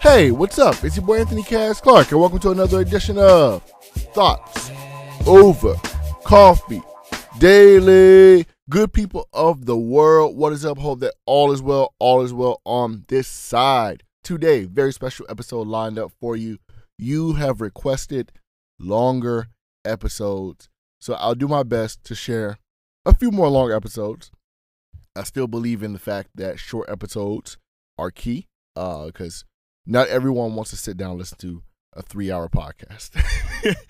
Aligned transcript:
Hey, 0.00 0.30
what's 0.30 0.58
up? 0.58 0.84
It's 0.84 0.96
your 0.96 1.04
boy 1.04 1.18
Anthony 1.18 1.42
Cass 1.42 1.80
Clark, 1.80 2.12
and 2.12 2.20
welcome 2.20 2.38
to 2.38 2.52
another 2.52 2.80
edition 2.80 3.18
of 3.18 3.62
Thoughts 4.14 4.70
Over 5.26 5.74
Coffee 6.24 6.82
Daily. 7.38 8.46
Good 8.70 8.92
people 8.92 9.28
of 9.32 9.66
the 9.66 9.76
world, 9.76 10.36
what 10.36 10.52
is 10.52 10.64
up? 10.64 10.78
Hope 10.78 11.00
that 11.00 11.14
all 11.26 11.50
is 11.50 11.60
well, 11.62 11.94
all 11.98 12.22
is 12.22 12.32
well 12.32 12.60
on 12.64 13.04
this 13.08 13.26
side. 13.26 14.04
Today, 14.22 14.64
very 14.64 14.92
special 14.92 15.26
episode 15.28 15.66
lined 15.66 15.98
up 15.98 16.12
for 16.20 16.36
you. 16.36 16.58
You 16.96 17.32
have 17.32 17.60
requested 17.60 18.30
longer 18.78 19.48
episodes, 19.84 20.68
so 21.00 21.14
I'll 21.14 21.34
do 21.34 21.48
my 21.48 21.64
best 21.64 22.04
to 22.04 22.14
share 22.14 22.58
a 23.04 23.14
few 23.14 23.30
more 23.32 23.48
long 23.48 23.72
episodes. 23.72 24.30
I 25.16 25.22
still 25.24 25.46
believe 25.46 25.82
in 25.82 25.92
the 25.92 25.98
fact 25.98 26.30
that 26.34 26.58
short 26.58 26.88
episodes 26.90 27.56
are 27.98 28.10
key 28.10 28.46
because 28.74 29.44
uh, 29.44 29.46
not 29.86 30.08
everyone 30.08 30.54
wants 30.54 30.70
to 30.70 30.76
sit 30.76 30.96
down 30.96 31.10
and 31.10 31.18
listen 31.18 31.38
to 31.38 31.62
a 31.94 32.02
three 32.02 32.30
hour 32.30 32.48
podcast 32.48 33.10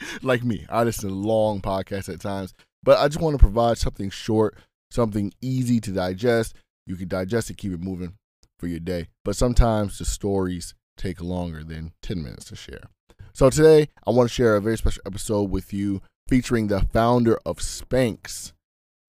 like 0.22 0.44
me. 0.44 0.64
I 0.68 0.84
listen 0.84 1.08
to 1.08 1.14
long 1.14 1.60
podcasts 1.60 2.12
at 2.12 2.20
times, 2.20 2.54
but 2.82 2.98
I 2.98 3.08
just 3.08 3.20
want 3.20 3.34
to 3.34 3.42
provide 3.42 3.78
something 3.78 4.10
short, 4.10 4.56
something 4.90 5.32
easy 5.40 5.80
to 5.80 5.90
digest. 5.90 6.54
You 6.86 6.96
can 6.96 7.08
digest 7.08 7.50
it, 7.50 7.56
keep 7.56 7.72
it 7.72 7.80
moving 7.80 8.14
for 8.58 8.68
your 8.68 8.80
day. 8.80 9.08
But 9.24 9.36
sometimes 9.36 9.98
the 9.98 10.04
stories 10.04 10.74
take 10.96 11.20
longer 11.20 11.64
than 11.64 11.92
10 12.02 12.22
minutes 12.22 12.46
to 12.46 12.56
share. 12.56 12.84
So 13.32 13.50
today, 13.50 13.88
I 14.06 14.12
want 14.12 14.30
to 14.30 14.34
share 14.34 14.56
a 14.56 14.62
very 14.62 14.78
special 14.78 15.02
episode 15.04 15.50
with 15.50 15.72
you 15.72 16.00
featuring 16.28 16.68
the 16.68 16.80
founder 16.80 17.38
of 17.44 17.58
Spanx. 17.58 18.52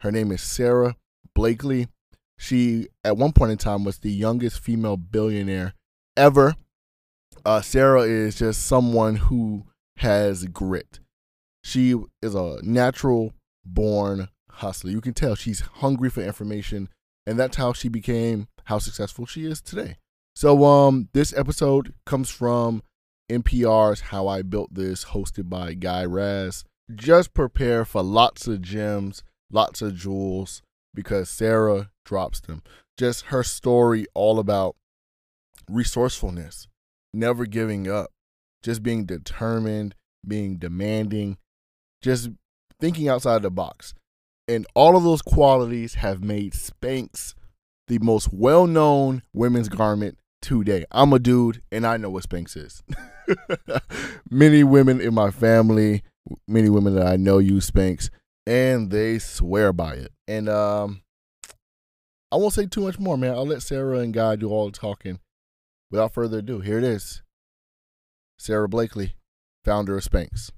Her 0.01 0.11
name 0.11 0.31
is 0.31 0.41
Sara 0.41 0.95
Blakely. 1.33 1.87
She, 2.37 2.87
at 3.03 3.17
one 3.17 3.33
point 3.33 3.51
in 3.51 3.57
time, 3.57 3.83
was 3.83 3.99
the 3.99 4.11
youngest 4.11 4.59
female 4.59 4.97
billionaire 4.97 5.73
ever. 6.15 6.55
Uh, 7.45 7.61
Sara 7.61 8.01
is 8.01 8.35
just 8.35 8.65
someone 8.65 9.15
who 9.15 9.65
has 9.97 10.45
grit. 10.45 10.99
She 11.63 11.95
is 12.21 12.35
a 12.35 12.59
natural 12.63 13.33
born 13.65 14.29
hustler. 14.51 14.91
You 14.91 15.01
can 15.01 15.13
tell 15.13 15.35
she's 15.35 15.61
hungry 15.61 16.09
for 16.09 16.21
information, 16.21 16.89
and 17.25 17.39
that's 17.39 17.57
how 17.57 17.73
she 17.73 17.89
became 17.89 18.47
how 18.65 18.79
successful 18.79 19.25
she 19.25 19.45
is 19.45 19.61
today. 19.61 19.97
So, 20.35 20.63
um, 20.65 21.09
this 21.13 21.33
episode 21.35 21.93
comes 22.05 22.29
from 22.29 22.83
NPR's 23.29 24.01
How 24.01 24.27
I 24.27 24.41
Built 24.43 24.73
This, 24.73 25.05
hosted 25.05 25.49
by 25.49 25.73
Guy 25.73 26.05
Raz. 26.05 26.63
Just 26.93 27.33
prepare 27.33 27.83
for 27.85 28.03
lots 28.03 28.47
of 28.47 28.61
gems, 28.61 29.23
lots 29.51 29.81
of 29.81 29.95
jewels, 29.95 30.61
because 30.93 31.29
Sara 31.29 31.89
drops 32.07 32.39
them. 32.39 32.63
Just 32.97 33.25
her 33.25 33.43
story, 33.43 34.07
all 34.15 34.39
about 34.39 34.75
resourcefulness, 35.69 36.67
never 37.13 37.45
giving 37.45 37.89
up, 37.89 38.11
just 38.63 38.81
being 38.81 39.05
determined, 39.05 39.93
being 40.25 40.57
demanding, 40.57 41.37
just 42.01 42.29
thinking 42.79 43.07
outside 43.07 43.43
the 43.43 43.51
box. 43.51 43.93
And 44.47 44.65
all 44.73 44.95
of 44.95 45.03
those 45.03 45.21
qualities 45.21 45.95
have 45.95 46.23
made 46.23 46.53
Spanx 46.53 47.35
the 47.87 47.99
most 47.99 48.33
well 48.33 48.65
known 48.65 49.21
women's 49.33 49.69
garment 49.69 50.17
today. 50.41 50.85
I'm 50.91 51.13
a 51.13 51.19
dude 51.19 51.61
and 51.71 51.85
I 51.85 51.97
know 51.97 52.09
what 52.09 52.27
Spanx 52.27 52.55
is. 52.55 52.81
many 54.31 54.63
women 54.63 55.01
in 55.01 55.13
my 55.13 55.31
family, 55.31 56.03
many 56.47 56.69
women 56.69 56.95
that 56.95 57.07
I 57.07 57.17
know 57.17 57.39
use 57.39 57.69
Spanx 57.69 58.09
and 58.45 58.89
they 58.89 59.19
swear 59.19 59.73
by 59.73 59.93
it. 59.95 60.11
And 60.27 60.47
um 60.47 61.01
I 62.29 62.35
won't 62.35 62.53
say 62.53 62.65
too 62.65 62.81
much 62.81 62.99
more, 62.99 63.17
man. 63.17 63.31
I'll 63.31 63.45
let 63.45 63.61
Sarah 63.61 63.99
and 63.99 64.13
Guy 64.13 64.35
do 64.35 64.49
all 64.49 64.65
the 64.65 64.77
talking. 64.77 65.19
Without 65.89 66.13
further 66.13 66.39
ado, 66.39 66.59
here 66.59 66.77
it 66.77 66.83
is. 66.83 67.21
Sara 68.37 68.67
Blakely, 68.67 69.15
founder 69.63 69.97
of 69.97 70.03
Spanx. 70.03 70.51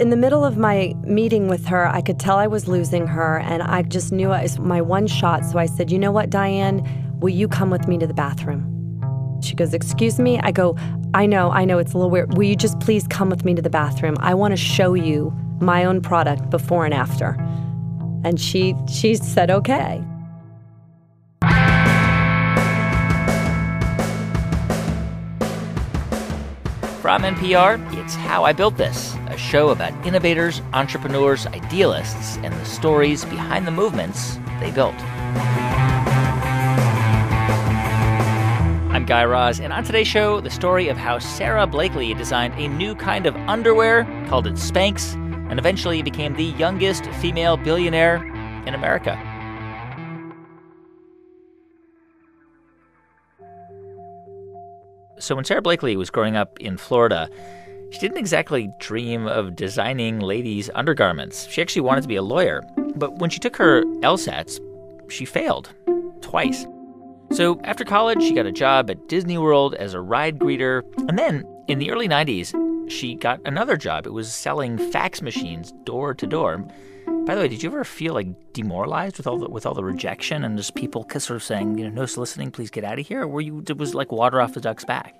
In 0.00 0.10
the 0.10 0.16
middle 0.16 0.44
of 0.44 0.58
my 0.58 0.92
meeting 1.04 1.48
with 1.48 1.64
her, 1.66 1.88
I 1.88 2.02
could 2.02 2.20
tell 2.20 2.36
I 2.36 2.46
was 2.46 2.68
losing 2.68 3.06
her, 3.06 3.38
and 3.38 3.62
I 3.62 3.82
just 3.82 4.12
knew 4.12 4.34
it 4.34 4.42
was 4.42 4.58
my 4.58 4.82
one 4.82 5.06
shot. 5.06 5.46
So 5.46 5.58
I 5.58 5.64
said, 5.64 5.90
You 5.90 5.98
know 5.98 6.12
what, 6.12 6.28
Diane? 6.28 6.82
Will 7.20 7.30
you 7.30 7.48
come 7.48 7.70
with 7.70 7.88
me 7.88 7.96
to 7.98 8.06
the 8.06 8.12
bathroom? 8.12 9.40
She 9.42 9.54
goes, 9.54 9.72
Excuse 9.72 10.18
me? 10.18 10.38
I 10.40 10.50
go, 10.52 10.76
I 11.14 11.26
know, 11.26 11.52
I 11.52 11.64
know, 11.64 11.78
it's 11.78 11.92
a 11.92 11.96
little 11.96 12.10
weird. 12.10 12.36
Will 12.36 12.42
you 12.42 12.56
just 12.56 12.80
please 12.80 13.06
come 13.06 13.30
with 13.30 13.44
me 13.44 13.54
to 13.54 13.62
the 13.62 13.70
bathroom? 13.70 14.16
I 14.18 14.34
want 14.34 14.50
to 14.50 14.56
show 14.56 14.94
you 14.94 15.32
my 15.60 15.84
own 15.84 16.00
product 16.00 16.50
before 16.50 16.84
and 16.84 16.92
after. 16.92 17.36
And 18.24 18.40
she 18.40 18.74
she 18.88 19.14
said, 19.14 19.48
Okay. 19.48 20.02
From 27.00 27.22
NPR, 27.22 27.78
it's 28.02 28.16
How 28.16 28.44
I 28.44 28.52
Built 28.52 28.76
This, 28.76 29.14
a 29.28 29.36
show 29.36 29.68
about 29.68 29.92
innovators, 30.04 30.62
entrepreneurs, 30.72 31.46
idealists, 31.46 32.38
and 32.38 32.52
the 32.52 32.64
stories 32.64 33.24
behind 33.26 33.68
the 33.68 33.70
movements 33.70 34.38
they 34.58 34.72
built. 34.72 34.96
Guy 39.06 39.24
Raz, 39.24 39.60
and 39.60 39.72
on 39.72 39.84
today's 39.84 40.06
show, 40.06 40.40
the 40.40 40.50
story 40.50 40.88
of 40.88 40.96
how 40.96 41.18
Sara 41.18 41.66
Blakely 41.66 42.14
designed 42.14 42.54
a 42.54 42.68
new 42.68 42.94
kind 42.94 43.26
of 43.26 43.36
underwear, 43.36 44.04
called 44.28 44.46
it 44.46 44.54
Spanx, 44.54 45.14
and 45.50 45.58
eventually 45.58 46.02
became 46.02 46.34
the 46.34 46.44
youngest 46.44 47.04
female 47.20 47.58
billionaire 47.58 48.24
in 48.66 48.74
America. 48.74 49.20
So, 55.18 55.34
when 55.34 55.44
Sara 55.44 55.60
Blakely 55.60 55.96
was 55.96 56.08
growing 56.08 56.36
up 56.36 56.58
in 56.60 56.78
Florida, 56.78 57.28
she 57.90 57.98
didn't 57.98 58.18
exactly 58.18 58.70
dream 58.80 59.26
of 59.26 59.54
designing 59.54 60.20
ladies' 60.20 60.70
undergarments. 60.74 61.46
She 61.48 61.60
actually 61.60 61.82
wanted 61.82 62.00
to 62.02 62.08
be 62.08 62.16
a 62.16 62.22
lawyer. 62.22 62.62
But 62.96 63.18
when 63.18 63.30
she 63.30 63.38
took 63.38 63.56
her 63.56 63.84
LSATs, 64.00 64.58
she 65.10 65.24
failed 65.24 65.70
twice. 66.22 66.66
So 67.34 67.60
after 67.64 67.84
college, 67.84 68.22
she 68.22 68.32
got 68.32 68.46
a 68.46 68.52
job 68.52 68.88
at 68.88 69.08
Disney 69.08 69.38
World 69.38 69.74
as 69.74 69.92
a 69.92 70.00
ride 70.00 70.38
greeter. 70.38 70.84
And 71.08 71.18
then 71.18 71.44
in 71.66 71.80
the 71.80 71.90
early 71.90 72.06
90s, 72.06 72.54
she 72.88 73.16
got 73.16 73.40
another 73.44 73.76
job. 73.76 74.06
It 74.06 74.12
was 74.12 74.32
selling 74.32 74.78
fax 74.92 75.20
machines 75.20 75.72
door 75.82 76.14
to 76.14 76.28
door. 76.28 76.58
By 77.26 77.34
the 77.34 77.40
way, 77.40 77.48
did 77.48 77.60
you 77.60 77.70
ever 77.70 77.82
feel 77.82 78.14
like 78.14 78.28
demoralized 78.52 79.16
with 79.16 79.26
all 79.26 79.38
the 79.38 79.48
with 79.48 79.66
all 79.66 79.74
the 79.74 79.82
rejection 79.82 80.44
and 80.44 80.56
just 80.56 80.76
people 80.76 81.04
sort 81.10 81.30
of 81.30 81.42
saying, 81.42 81.76
you 81.76 81.88
know, 81.88 82.02
no 82.02 82.06
soliciting, 82.06 82.52
please 82.52 82.70
get 82.70 82.84
out 82.84 83.00
of 83.00 83.08
here? 83.08 83.22
Or 83.22 83.26
were 83.26 83.40
you 83.40 83.64
it 83.68 83.78
was 83.78 83.96
like 83.96 84.12
water 84.12 84.40
off 84.40 84.54
the 84.54 84.60
duck's 84.60 84.84
back? 84.84 85.16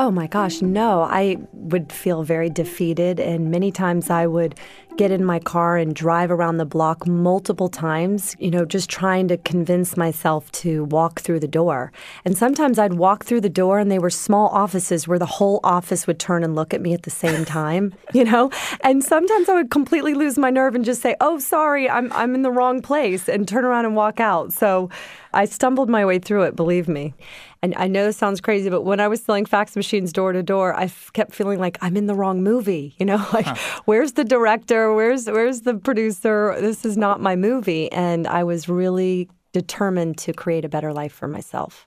Oh 0.00 0.12
my 0.12 0.28
gosh, 0.28 0.62
no. 0.62 1.02
I 1.02 1.38
would 1.52 1.90
feel 1.90 2.22
very 2.22 2.48
defeated, 2.48 3.18
and 3.18 3.50
many 3.50 3.72
times 3.72 4.10
I 4.10 4.28
would 4.28 4.54
get 4.96 5.10
in 5.10 5.24
my 5.24 5.40
car 5.40 5.76
and 5.76 5.92
drive 5.92 6.30
around 6.30 6.58
the 6.58 6.64
block 6.64 7.04
multiple 7.06 7.68
times, 7.68 8.36
you 8.38 8.50
know, 8.50 8.64
just 8.64 8.88
trying 8.88 9.26
to 9.28 9.36
convince 9.38 9.96
myself 9.96 10.50
to 10.52 10.84
walk 10.84 11.20
through 11.20 11.40
the 11.40 11.48
door. 11.48 11.90
And 12.24 12.38
sometimes 12.38 12.78
I'd 12.78 12.94
walk 12.94 13.24
through 13.24 13.40
the 13.40 13.48
door, 13.48 13.80
and 13.80 13.90
they 13.90 13.98
were 13.98 14.08
small 14.08 14.46
offices 14.50 15.08
where 15.08 15.18
the 15.18 15.26
whole 15.26 15.58
office 15.64 16.06
would 16.06 16.20
turn 16.20 16.44
and 16.44 16.54
look 16.54 16.72
at 16.72 16.80
me 16.80 16.94
at 16.94 17.02
the 17.02 17.10
same 17.10 17.44
time, 17.44 17.92
you 18.14 18.22
know? 18.22 18.52
And 18.82 19.02
sometimes 19.02 19.48
I 19.48 19.54
would 19.54 19.72
completely 19.72 20.14
lose 20.14 20.38
my 20.38 20.50
nerve 20.50 20.76
and 20.76 20.84
just 20.84 21.02
say, 21.02 21.16
oh, 21.20 21.40
sorry, 21.40 21.90
I'm, 21.90 22.12
I'm 22.12 22.36
in 22.36 22.42
the 22.42 22.52
wrong 22.52 22.82
place, 22.82 23.28
and 23.28 23.48
turn 23.48 23.64
around 23.64 23.84
and 23.84 23.96
walk 23.96 24.20
out. 24.20 24.52
So 24.52 24.90
I 25.32 25.44
stumbled 25.44 25.88
my 25.88 26.04
way 26.06 26.20
through 26.20 26.42
it, 26.42 26.54
believe 26.54 26.86
me. 26.88 27.14
And 27.62 27.74
I 27.76 27.88
know 27.88 28.04
this 28.04 28.16
sounds 28.16 28.40
crazy, 28.40 28.70
but 28.70 28.82
when 28.82 29.00
I 29.00 29.08
was 29.08 29.20
selling 29.22 29.44
fax 29.44 29.74
machines 29.74 30.12
door 30.12 30.32
to 30.32 30.42
door, 30.42 30.74
I 30.74 30.84
f- 30.84 31.10
kept 31.12 31.34
feeling 31.34 31.58
like 31.58 31.76
I'm 31.80 31.96
in 31.96 32.06
the 32.06 32.14
wrong 32.14 32.42
movie. 32.42 32.94
You 32.98 33.06
know, 33.06 33.16
like 33.32 33.46
huh. 33.46 33.80
where's 33.84 34.12
the 34.12 34.24
director? 34.24 34.94
Where's 34.94 35.26
where's 35.26 35.62
the 35.62 35.74
producer? 35.74 36.56
This 36.60 36.84
is 36.84 36.96
not 36.96 37.20
my 37.20 37.36
movie. 37.36 37.90
And 37.90 38.26
I 38.26 38.44
was 38.44 38.68
really 38.68 39.28
determined 39.52 40.18
to 40.18 40.32
create 40.32 40.64
a 40.64 40.68
better 40.68 40.92
life 40.92 41.12
for 41.12 41.26
myself. 41.26 41.86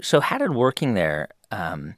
So, 0.00 0.20
how 0.20 0.38
did 0.38 0.54
working 0.54 0.94
there, 0.94 1.28
um, 1.50 1.96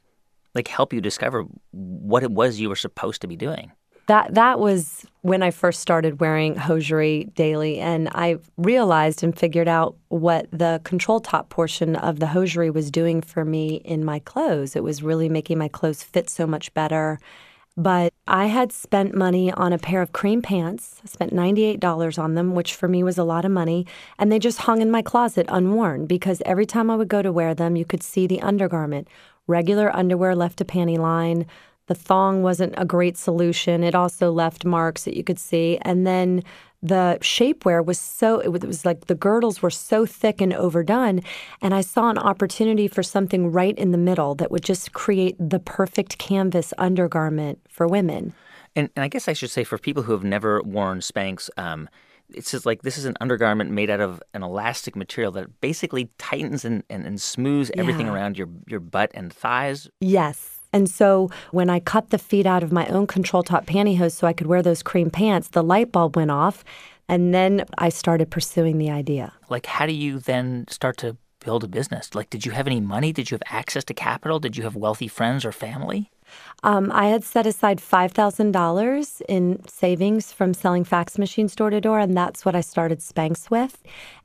like, 0.55 0.67
help 0.67 0.93
you 0.93 1.01
discover 1.01 1.45
what 1.71 2.23
it 2.23 2.31
was 2.31 2.59
you 2.59 2.69
were 2.69 2.75
supposed 2.75 3.21
to 3.21 3.27
be 3.27 3.35
doing? 3.35 3.71
That 4.07 4.33
that 4.33 4.59
was 4.59 5.05
when 5.21 5.43
I 5.43 5.51
first 5.51 5.79
started 5.79 6.19
wearing 6.19 6.55
hosiery 6.55 7.29
daily, 7.35 7.79
and 7.79 8.09
I 8.09 8.37
realized 8.57 9.23
and 9.23 9.37
figured 9.37 9.67
out 9.67 9.95
what 10.09 10.47
the 10.51 10.81
control 10.83 11.19
top 11.19 11.49
portion 11.49 11.95
of 11.95 12.19
the 12.19 12.27
hosiery 12.27 12.69
was 12.69 12.89
doing 12.89 13.21
for 13.21 13.45
me 13.45 13.75
in 13.85 14.03
my 14.03 14.19
clothes. 14.19 14.75
It 14.75 14.83
was 14.83 15.03
really 15.03 15.29
making 15.29 15.57
my 15.57 15.67
clothes 15.67 16.03
fit 16.03 16.29
so 16.29 16.47
much 16.47 16.73
better. 16.73 17.19
But 17.77 18.13
I 18.27 18.47
had 18.47 18.73
spent 18.73 19.15
money 19.15 19.49
on 19.51 19.71
a 19.71 19.77
pair 19.77 20.01
of 20.01 20.11
cream 20.11 20.41
pants. 20.41 20.99
I 21.03 21.07
spent 21.07 21.33
$98 21.33 22.19
on 22.21 22.35
them, 22.35 22.53
which 22.53 22.75
for 22.75 22.89
me 22.89 23.01
was 23.01 23.17
a 23.17 23.23
lot 23.23 23.45
of 23.45 23.51
money. 23.51 23.87
And 24.19 24.29
they 24.29 24.39
just 24.39 24.59
hung 24.59 24.81
in 24.81 24.91
my 24.91 25.01
closet 25.01 25.45
unworn 25.47 26.05
because 26.05 26.41
every 26.45 26.65
time 26.65 26.91
I 26.91 26.97
would 26.97 27.07
go 27.07 27.21
to 27.21 27.31
wear 27.31 27.55
them, 27.55 27.77
you 27.77 27.85
could 27.85 28.03
see 28.03 28.27
the 28.27 28.41
undergarment 28.41 29.07
regular 29.47 29.95
underwear 29.95 30.35
left 30.35 30.61
a 30.61 30.65
panty 30.65 30.97
line, 30.97 31.45
The 31.87 31.95
thong 31.95 32.43
wasn't 32.43 32.73
a 32.77 32.85
great 32.85 33.17
solution. 33.17 33.83
It 33.83 33.95
also 33.95 34.31
left 34.31 34.65
marks 34.65 35.03
that 35.03 35.15
you 35.17 35.23
could 35.23 35.39
see. 35.39 35.77
And 35.81 36.05
then 36.07 36.43
the 36.83 37.17
shapewear 37.21 37.85
was 37.85 37.99
so 37.99 38.39
it 38.39 38.47
was 38.49 38.85
like 38.85 39.05
the 39.05 39.13
girdles 39.15 39.61
were 39.61 39.69
so 39.69 40.03
thick 40.03 40.41
and 40.41 40.51
overdone 40.51 41.21
and 41.61 41.75
i 41.75 41.81
saw 41.81 42.09
an 42.09 42.17
opportunity 42.17 42.87
for 42.87 43.03
something 43.03 43.51
right 43.51 43.77
in 43.77 43.91
the 43.91 43.99
middle 43.99 44.33
that 44.33 44.49
would 44.49 44.63
just 44.63 44.91
create 44.91 45.35
the 45.39 45.59
perfect 45.59 46.17
canvas 46.17 46.73
undergarment 46.79 47.59
for 47.69 47.87
women 47.87 48.33
and, 48.75 48.89
and 48.95 49.03
i 49.03 49.07
guess 49.07 49.27
i 49.27 49.33
should 49.33 49.51
say 49.51 49.63
for 49.63 49.77
people 49.77 50.01
who 50.01 50.11
have 50.11 50.23
never 50.23 50.59
worn 50.63 51.01
spanx 51.01 51.51
um, 51.55 51.87
it's 52.33 52.49
just 52.49 52.65
like 52.65 52.81
this 52.81 52.97
is 52.97 53.05
an 53.05 53.15
undergarment 53.21 53.69
made 53.69 53.91
out 53.91 53.99
of 54.01 54.19
an 54.33 54.41
elastic 54.41 54.95
material 54.95 55.31
that 55.31 55.61
basically 55.61 56.09
tightens 56.17 56.65
and, 56.65 56.81
and, 56.89 57.05
and 57.05 57.21
smooths 57.21 57.69
everything 57.77 58.07
Yeah. 58.07 58.13
around 58.13 58.39
your, 58.39 58.49
your 58.65 58.79
butt 58.79 59.11
and 59.13 59.31
thighs 59.31 59.87
Yes. 59.99 60.60
And 60.73 60.89
so 60.89 61.29
when 61.51 61.69
I 61.69 61.79
cut 61.79 62.09
the 62.11 62.17
feet 62.17 62.45
out 62.45 62.63
of 62.63 62.71
my 62.71 62.87
own 62.87 63.07
control 63.07 63.43
top 63.43 63.65
pantyhose 63.65 64.13
so 64.13 64.27
I 64.27 64.33
could 64.33 64.47
wear 64.47 64.61
those 64.61 64.81
cream 64.83 65.09
pants, 65.09 65.49
the 65.49 65.63
light 65.63 65.91
bulb 65.91 66.15
went 66.15 66.31
off. 66.31 66.63
And 67.09 67.33
then 67.33 67.65
I 67.77 67.89
started 67.89 68.29
pursuing 68.31 68.77
the 68.77 68.89
idea. 68.89 69.33
like 69.49 69.65
how 69.65 69.85
do 69.85 69.93
you 69.93 70.19
then 70.19 70.65
start 70.69 70.95
to 70.97 71.17
build 71.43 71.63
a 71.63 71.67
business 71.67 72.13
like 72.13 72.29
did 72.29 72.45
you 72.45 72.51
have 72.51 72.67
any 72.67 72.79
money 72.79 73.11
did 73.11 73.29
you 73.31 73.35
have 73.35 73.41
access 73.49 73.83
to 73.83 73.93
capital 73.95 74.39
did 74.39 74.55
you 74.55 74.63
have 74.63 74.75
wealthy 74.75 75.07
friends 75.07 75.43
or 75.43 75.51
family 75.51 76.11
Um, 76.63 76.91
I 76.93 77.07
had 77.07 77.23
set 77.23 77.47
aside 77.47 77.79
$5,000 77.79 79.21
in 79.27 79.67
savings 79.67 80.31
from 80.31 80.53
selling 80.53 80.83
fax 80.83 81.17
machines 81.17 81.55
door 81.55 81.69
to 81.69 81.81
door, 81.81 81.99
and 81.99 82.15
that's 82.15 82.45
what 82.45 82.55
I 82.55 82.61
started 82.61 82.99
Spanx 82.99 83.49
with. 83.49 83.81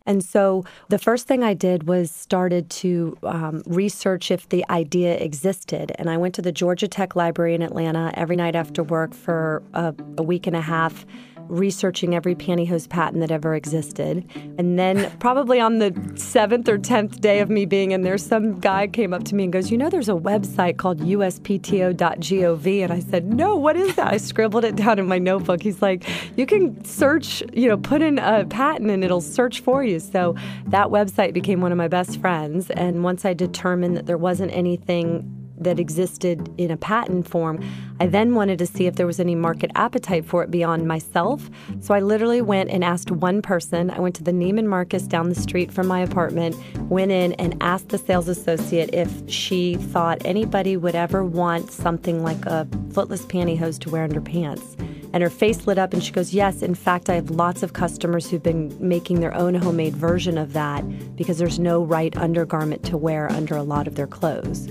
And 0.07 0.25
so 0.25 0.65
the 0.89 0.99
first 0.99 1.27
thing 1.27 1.43
I 1.43 1.55
did 1.55 1.89
was 1.89 2.11
started 2.11 2.71
to 2.71 3.19
um, 3.25 3.63
research 3.67 4.31
if 4.31 4.49
the 4.49 4.65
idea 4.71 5.17
existed. 5.17 5.93
And 5.99 6.09
I 6.09 6.17
went 6.17 6.35
to 6.37 6.43
the 6.43 6.53
Georgia 6.53 6.87
Tech 6.87 7.17
Library 7.17 7.55
in 7.55 7.63
Atlanta 7.63 8.13
every 8.15 8.37
night 8.37 8.55
after 8.55 8.83
work 8.83 9.15
for 9.15 9.63
a, 9.75 9.95
a 10.19 10.23
week 10.23 10.47
and 10.47 10.55
a 10.55 10.61
half 10.61 11.05
researching 11.49 12.15
every 12.15 12.35
pantyhose 12.35 12.89
patent 12.89 13.21
that 13.21 13.31
ever 13.31 13.55
existed. 13.55 14.29
And 14.59 14.79
then, 14.79 15.11
probably 15.19 15.61
on 15.61 15.79
the 15.79 15.95
seventh 16.17 16.69
or 16.69 16.79
tenth 16.79 17.21
day 17.21 17.41
of 17.41 17.51
me 17.51 17.67
being 17.67 17.93
in 17.93 18.03
there, 18.03 18.19
some 18.19 18.59
guy 18.61 18.87
came 18.87 19.13
up 19.13 19.25
to 19.25 19.35
me 19.35 19.45
and 19.45 19.53
goes, 19.53 19.71
You 19.71 19.79
know, 19.79 19.91
there's 19.91 20.09
a 20.09 20.15
website 20.15 20.77
called 20.77 21.01
uspto.gov. 21.01 22.85
And 22.85 22.93
I 22.93 23.01
said, 23.01 23.33
No, 23.33 23.57
what 23.57 23.77
is 23.77 23.95
that? 23.97 24.13
I 24.13 24.17
scribbled 24.17 24.65
it 24.65 24.77
down 24.77 24.99
in 24.99 25.07
my 25.07 25.19
notebook. 25.19 25.63
He's 25.63 25.83
like, 25.83 26.05
You 26.37 26.47
can 26.47 26.85
search, 26.85 27.43
you 27.53 27.69
know, 27.69 27.77
put 27.77 28.03
in 28.03 28.19
a 28.19 28.45
patent 28.47 28.91
and 28.91 29.05
it'll 29.05 29.21
search 29.21 29.61
for 29.61 29.85
you. 29.85 30.01
So 30.01 30.35
that 30.69 30.89
website 30.89 31.33
became 31.33 31.61
one 31.61 31.73
of 31.73 31.79
my 31.79 31.89
best 31.89 32.21
friends. 32.21 32.71
And 32.71 33.05
once 33.05 33.25
I 33.25 33.35
determined 33.35 33.97
that 33.97 34.07
there 34.07 34.19
wasn't 34.19 34.53
anything 34.53 35.46
that 35.59 35.79
existed 35.81 36.53
in 36.59 36.71
a 36.71 36.77
patent 36.77 37.29
form. 37.29 37.63
I 37.99 38.07
then 38.07 38.35
wanted 38.35 38.59
to 38.59 38.67
see 38.67 38.87
if 38.87 38.97
there 38.97 39.07
was 39.07 39.21
any 39.21 39.35
market 39.35 39.71
appetite 39.75 40.25
for 40.25 40.43
it 40.43 40.51
beyond 40.51 40.87
myself. 40.87 41.49
So 41.81 41.95
I 41.95 42.01
literally 42.01 42.43
went 42.43 42.71
and 42.71 42.85
asked 42.85 43.11
one 43.11 43.43
person. 43.43 43.91
I 43.91 44.01
went 44.01 44.15
to 44.17 44.23
the 44.23 44.33
Neiman 44.33 44.67
Marcus 44.67 45.03
down 45.05 45.29
the 45.29 45.35
street 45.35 45.73
from 45.73 45.87
my 45.87 46.01
apartment, 46.01 46.57
went 46.91 47.11
in 47.11 47.33
and 47.35 47.57
asked 47.63 47.89
the 47.89 47.99
sales 47.99 48.29
associate 48.29 48.91
if 48.93 49.11
she 49.31 49.77
thought 49.77 50.25
anybody 50.25 50.77
would 50.77 50.95
ever 50.95 51.25
want 51.25 51.71
something 51.71 52.23
like 52.23 52.45
a 52.47 52.67
footless 52.93 53.25
pantyhose 53.25 53.79
to 53.81 53.91
wear 53.91 54.05
under 54.05 54.21
pants. 54.21 54.77
And 55.13 55.23
her 55.23 55.31
face 55.31 55.67
lit 55.67 55.79
up 55.79 55.95
and 55.95 56.05
she 56.05 56.13
goes, 56.13 56.35
Yes, 56.35 56.61
in 56.61 56.75
fact, 56.75 57.09
I 57.09 57.15
have 57.15 57.31
lots 57.31 57.63
of 57.63 57.73
customers 57.73 58.29
who've 58.29 58.43
been 58.43 58.77
making 58.79 59.21
their 59.21 59.35
own 59.35 59.55
homemade 59.55 59.97
version 59.97 60.37
of 60.37 60.53
that 60.53 60.83
because 61.17 61.39
there's 61.39 61.59
no 61.59 61.83
right 61.83 62.15
undergarment 62.19 62.83
to 62.85 62.99
wear 62.99 63.31
under 63.33 63.57
a 63.57 63.63
lot 63.63 63.87
of 63.87 63.95
their 63.95 64.07
clothes. 64.07 64.69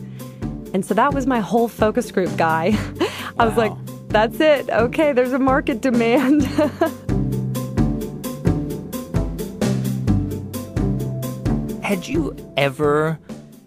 And 0.75 0.83
so 0.83 0.93
that 0.95 1.13
was 1.13 1.25
my 1.25 1.39
whole 1.39 1.69
focus 1.69 2.11
group 2.11 2.35
guy. 2.35 2.77
I 3.39 3.45
was 3.45 3.55
like, 3.55 3.71
that's 4.09 4.41
it. 4.41 4.69
Okay, 4.69 5.13
there's 5.13 5.31
a 5.31 5.39
market 5.39 5.79
demand. 5.79 6.43
Had 11.81 12.05
you 12.05 12.35
ever 12.57 13.17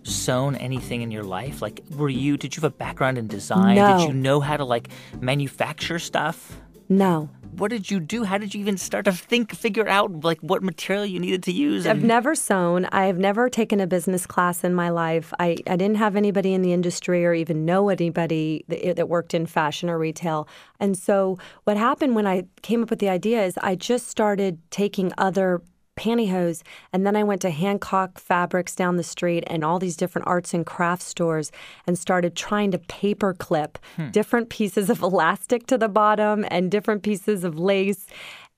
sewn 0.03 0.55
anything 0.57 1.01
in 1.01 1.11
your 1.11 1.25
life? 1.25 1.63
Like, 1.63 1.83
were 1.97 2.11
you, 2.11 2.37
did 2.37 2.55
you 2.55 2.61
have 2.61 2.75
a 2.75 2.77
background 2.77 3.17
in 3.17 3.27
design? 3.27 3.77
No. 3.77 3.97
Did 3.97 4.09
you 4.09 4.13
know 4.13 4.41
how 4.41 4.59
to 4.59 4.67
like 4.67 4.91
manufacture 5.19 5.99
stuff? 5.99 6.61
no, 6.91 7.31
What 7.59 7.71
did 7.71 7.91
you 7.91 7.99
do? 7.99 8.25
How 8.25 8.39
did 8.39 8.55
you 8.55 8.61
even 8.61 8.79
start 8.79 9.05
to 9.07 9.13
think, 9.13 9.55
figure 9.55 9.89
out 9.89 10.25
like 10.25 10.39
what 10.41 10.63
material 10.63 11.05
you 11.05 11.19
needed 11.19 11.43
to 11.45 11.53
use? 11.53 11.87
I've 11.87 12.05
never 12.05 12.35
sewn. 12.35 12.87
I've 12.87 13.19
never 13.19 13.49
taken 13.49 13.81
a 13.81 13.87
business 13.87 14.27
class 14.27 14.63
in 14.63 14.75
my 14.75 14.91
life. 14.91 15.35
I, 15.41 15.57
I 15.67 15.77
didn't 15.77 15.97
have 15.97 16.15
anybody 16.15 16.55
in 16.55 16.63
the 16.63 16.73
industry 16.73 17.27
or 17.27 17.35
even 17.35 17.65
know 17.65 17.89
anybody 17.89 18.65
that, 18.69 18.97
that 18.97 19.09
worked 19.09 19.35
in 19.35 19.47
fashion 19.47 19.91
or 19.91 19.99
retail. 19.99 20.49
And 20.79 20.97
so 20.97 21.39
what 21.65 21.77
happened 21.77 22.15
when 22.15 22.27
I 22.27 22.45
came 22.63 22.83
up 22.83 22.91
with 22.91 23.01
the 23.01 23.09
idea 23.09 23.45
is 23.45 23.59
I 23.59 23.75
just 23.75 24.09
started 24.09 24.59
taking 24.71 25.13
other 25.19 25.61
pantyhose 25.99 26.63
and 26.93 27.07
then 27.07 27.17
I 27.17 27.25
went 27.25 27.43
to 27.43 27.51
Hancock 27.51 28.19
Fabrics 28.19 28.75
down 28.75 28.97
the 28.97 29.03
street 29.03 29.45
and 29.49 29.65
all 29.65 29.79
these 29.79 29.97
different 29.97 30.29
arts 30.29 30.55
and 30.55 30.65
crafts 30.65 31.07
stores 31.07 31.51
and 31.87 31.99
started 31.99 32.37
trying 32.37 32.71
to 32.71 32.79
paper 32.79 33.35
clip 33.35 33.79
hmm. 33.97 34.11
different 34.11 34.49
pieces 34.49 34.89
of 34.89 35.03
elastic 35.09 35.67
to 35.67 35.77
the 35.77 35.89
bottom 35.89 36.45
and 36.51 36.71
different 36.71 37.03
pieces 37.03 37.45
of 37.45 37.59
lace 37.59 38.07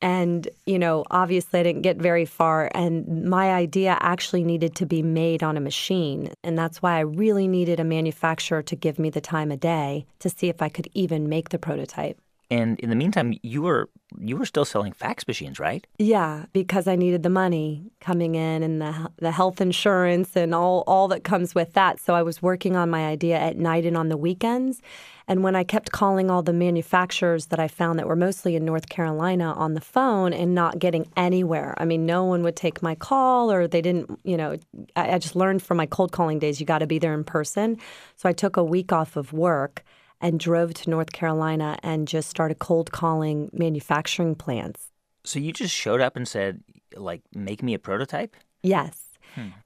and, 0.02 0.48
you 0.64 0.78
know, 0.78 1.04
obviously 1.10 1.60
I 1.60 1.62
didn't 1.62 1.82
get 1.82 1.98
very 1.98 2.24
far. 2.24 2.70
And 2.74 3.28
my 3.28 3.52
idea 3.52 3.98
actually 4.00 4.44
needed 4.44 4.74
to 4.76 4.86
be 4.86 5.02
made 5.02 5.42
on 5.42 5.56
a 5.56 5.60
machine. 5.60 6.32
And 6.42 6.56
that's 6.56 6.80
why 6.80 6.96
I 6.96 7.00
really 7.00 7.46
needed 7.46 7.80
a 7.80 7.84
manufacturer 7.84 8.62
to 8.62 8.76
give 8.76 8.98
me 8.98 9.10
the 9.10 9.20
time 9.20 9.52
of 9.52 9.60
day 9.60 10.06
to 10.20 10.30
see 10.30 10.48
if 10.48 10.62
I 10.62 10.70
could 10.70 10.88
even 10.94 11.28
make 11.28 11.50
the 11.50 11.58
prototype. 11.58 12.18
And 12.50 12.80
in 12.80 12.90
the 12.90 12.96
meantime, 12.96 13.34
you 13.42 13.62
were 13.62 13.88
you 14.18 14.36
were 14.36 14.44
still 14.44 14.64
selling 14.64 14.92
fax 14.92 15.26
machines, 15.28 15.60
right? 15.60 15.86
Yeah, 15.98 16.46
because 16.52 16.88
I 16.88 16.96
needed 16.96 17.22
the 17.22 17.30
money 17.30 17.92
coming 18.00 18.34
in 18.34 18.62
and 18.62 18.80
the 18.80 19.10
the 19.18 19.30
health 19.30 19.60
insurance 19.60 20.36
and 20.36 20.54
all 20.54 20.82
all 20.86 21.06
that 21.08 21.22
comes 21.22 21.54
with 21.54 21.74
that. 21.74 22.00
So 22.00 22.14
I 22.14 22.22
was 22.22 22.42
working 22.42 22.74
on 22.76 22.90
my 22.90 23.06
idea 23.06 23.38
at 23.38 23.56
night 23.56 23.86
and 23.86 23.96
on 23.96 24.08
the 24.08 24.16
weekends. 24.16 24.82
And 25.28 25.44
when 25.44 25.54
I 25.54 25.62
kept 25.62 25.92
calling 25.92 26.28
all 26.28 26.42
the 26.42 26.52
manufacturers 26.52 27.46
that 27.46 27.60
I 27.60 27.68
found 27.68 28.00
that 28.00 28.08
were 28.08 28.16
mostly 28.16 28.56
in 28.56 28.64
North 28.64 28.88
Carolina 28.88 29.52
on 29.52 29.74
the 29.74 29.80
phone 29.80 30.32
and 30.32 30.56
not 30.56 30.80
getting 30.80 31.08
anywhere, 31.16 31.76
I 31.78 31.84
mean, 31.84 32.04
no 32.04 32.24
one 32.24 32.42
would 32.42 32.56
take 32.56 32.82
my 32.82 32.96
call 32.96 33.52
or 33.52 33.68
they 33.68 33.80
didn't, 33.80 34.18
you 34.24 34.36
know, 34.36 34.56
I, 34.96 35.12
I 35.12 35.18
just 35.18 35.36
learned 35.36 35.62
from 35.62 35.76
my 35.76 35.86
cold 35.86 36.10
calling 36.10 36.40
days, 36.40 36.58
you 36.58 36.66
got 36.66 36.80
to 36.80 36.86
be 36.88 36.98
there 36.98 37.14
in 37.14 37.22
person. 37.22 37.78
So 38.16 38.28
I 38.28 38.32
took 38.32 38.56
a 38.56 38.64
week 38.64 38.92
off 38.92 39.14
of 39.14 39.32
work 39.32 39.84
and 40.20 40.38
drove 40.40 40.74
to 40.74 40.90
North 40.90 41.12
Carolina 41.12 41.78
and 41.82 42.06
just 42.08 42.28
started 42.28 42.58
cold 42.58 42.92
calling 42.92 43.50
manufacturing 43.52 44.34
plants. 44.34 44.90
So 45.24 45.38
you 45.38 45.52
just 45.52 45.74
showed 45.74 46.00
up 46.00 46.16
and 46.16 46.26
said, 46.26 46.62
like, 46.96 47.22
make 47.34 47.62
me 47.62 47.74
a 47.74 47.78
prototype? 47.78 48.36
Yes. 48.62 49.09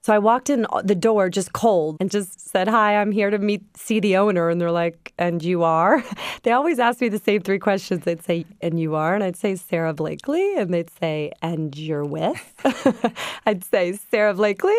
So 0.01 0.13
I 0.13 0.19
walked 0.19 0.49
in 0.49 0.65
uh, 0.69 0.81
the 0.83 0.95
door 0.95 1.29
just 1.29 1.53
cold 1.53 1.97
and 1.99 2.11
just 2.11 2.49
said, 2.49 2.67
"Hi, 2.67 2.97
I'm 2.97 3.11
here 3.11 3.29
to 3.29 3.37
meet 3.37 3.61
see 3.77 3.99
the 3.99 4.17
owner." 4.17 4.49
And 4.49 4.59
they're 4.61 4.71
like, 4.71 5.13
"And 5.17 5.43
you 5.43 5.63
are?" 5.63 6.03
They 6.43 6.51
always 6.51 6.77
ask 6.79 7.01
me 7.01 7.09
the 7.09 7.17
same 7.17 7.41
three 7.41 7.57
questions. 7.57 8.03
They'd 8.03 8.23
say, 8.23 8.45
"And 8.61 8.79
you 8.79 8.93
are?" 8.95 9.15
And 9.15 9.23
I'd 9.23 9.35
say, 9.35 9.55
"Sara 9.55 9.93
Blakely." 9.93 10.55
And 10.57 10.73
they'd 10.73 10.91
say, 10.91 11.31
"And 11.41 11.75
you're 11.75 12.05
with?" 12.05 12.53
I'd 13.47 13.63
say, 13.63 13.93
"Sara 13.93 14.33
Blakely." 14.33 14.75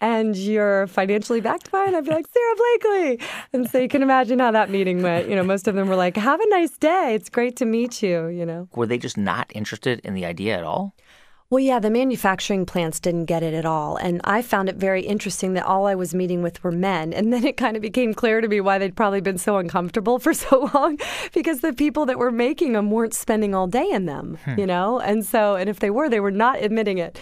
And 0.00 0.34
you're 0.36 0.86
financially 0.86 1.40
backed 1.40 1.70
by? 1.70 1.84
And 1.84 1.94
I'd 1.94 2.04
be 2.04 2.10
like, 2.10 2.26
"Sara 2.26 2.54
Blakely." 2.56 3.28
And 3.52 3.70
so 3.70 3.78
you 3.78 3.88
can 3.88 4.02
imagine 4.02 4.38
how 4.38 4.50
that 4.52 4.70
meeting 4.70 5.02
went. 5.02 5.28
You 5.28 5.36
know, 5.36 5.44
most 5.44 5.68
of 5.68 5.74
them 5.74 5.88
were 5.88 5.96
like, 5.96 6.16
"Have 6.16 6.40
a 6.40 6.48
nice 6.48 6.76
day. 6.78 7.14
It's 7.14 7.28
great 7.28 7.56
to 7.56 7.66
meet 7.66 8.02
you." 8.02 8.28
You 8.28 8.46
know. 8.46 8.68
Were 8.74 8.86
they 8.86 8.98
just 8.98 9.18
not 9.18 9.50
interested 9.54 10.00
in 10.04 10.14
the 10.14 10.24
idea 10.24 10.56
at 10.56 10.64
all? 10.64 10.94
Well, 11.50 11.60
yeah, 11.60 11.78
the 11.78 11.90
manufacturing 11.90 12.64
plants 12.64 12.98
didn't 12.98 13.26
get 13.26 13.42
it 13.42 13.54
at 13.54 13.66
all. 13.66 13.96
And 13.96 14.20
I 14.24 14.42
found 14.42 14.68
it 14.68 14.76
very 14.76 15.02
interesting 15.02 15.52
that 15.54 15.66
all 15.66 15.86
I 15.86 15.94
was 15.94 16.14
meeting 16.14 16.42
with 16.42 16.62
were 16.64 16.72
men. 16.72 17.12
And 17.12 17.32
then 17.32 17.44
it 17.44 17.56
kind 17.56 17.76
of 17.76 17.82
became 17.82 18.14
clear 18.14 18.40
to 18.40 18.48
me 18.48 18.60
why 18.60 18.78
they'd 18.78 18.96
probably 18.96 19.20
been 19.20 19.38
so 19.38 19.58
uncomfortable 19.58 20.18
for 20.20 20.32
so 20.32 20.70
long 20.74 20.98
because 21.32 21.60
the 21.60 21.72
people 21.72 22.06
that 22.06 22.18
were 22.18 22.32
making 22.32 22.72
them 22.72 22.90
weren't 22.90 23.14
spending 23.14 23.54
all 23.54 23.66
day 23.66 23.88
in 23.90 24.06
them, 24.06 24.38
hmm. 24.44 24.58
you 24.58 24.66
know? 24.66 24.98
And 25.00 25.24
so, 25.24 25.54
and 25.56 25.68
if 25.68 25.80
they 25.80 25.90
were, 25.90 26.08
they 26.08 26.20
were 26.20 26.30
not 26.30 26.62
admitting 26.62 26.98
it. 26.98 27.20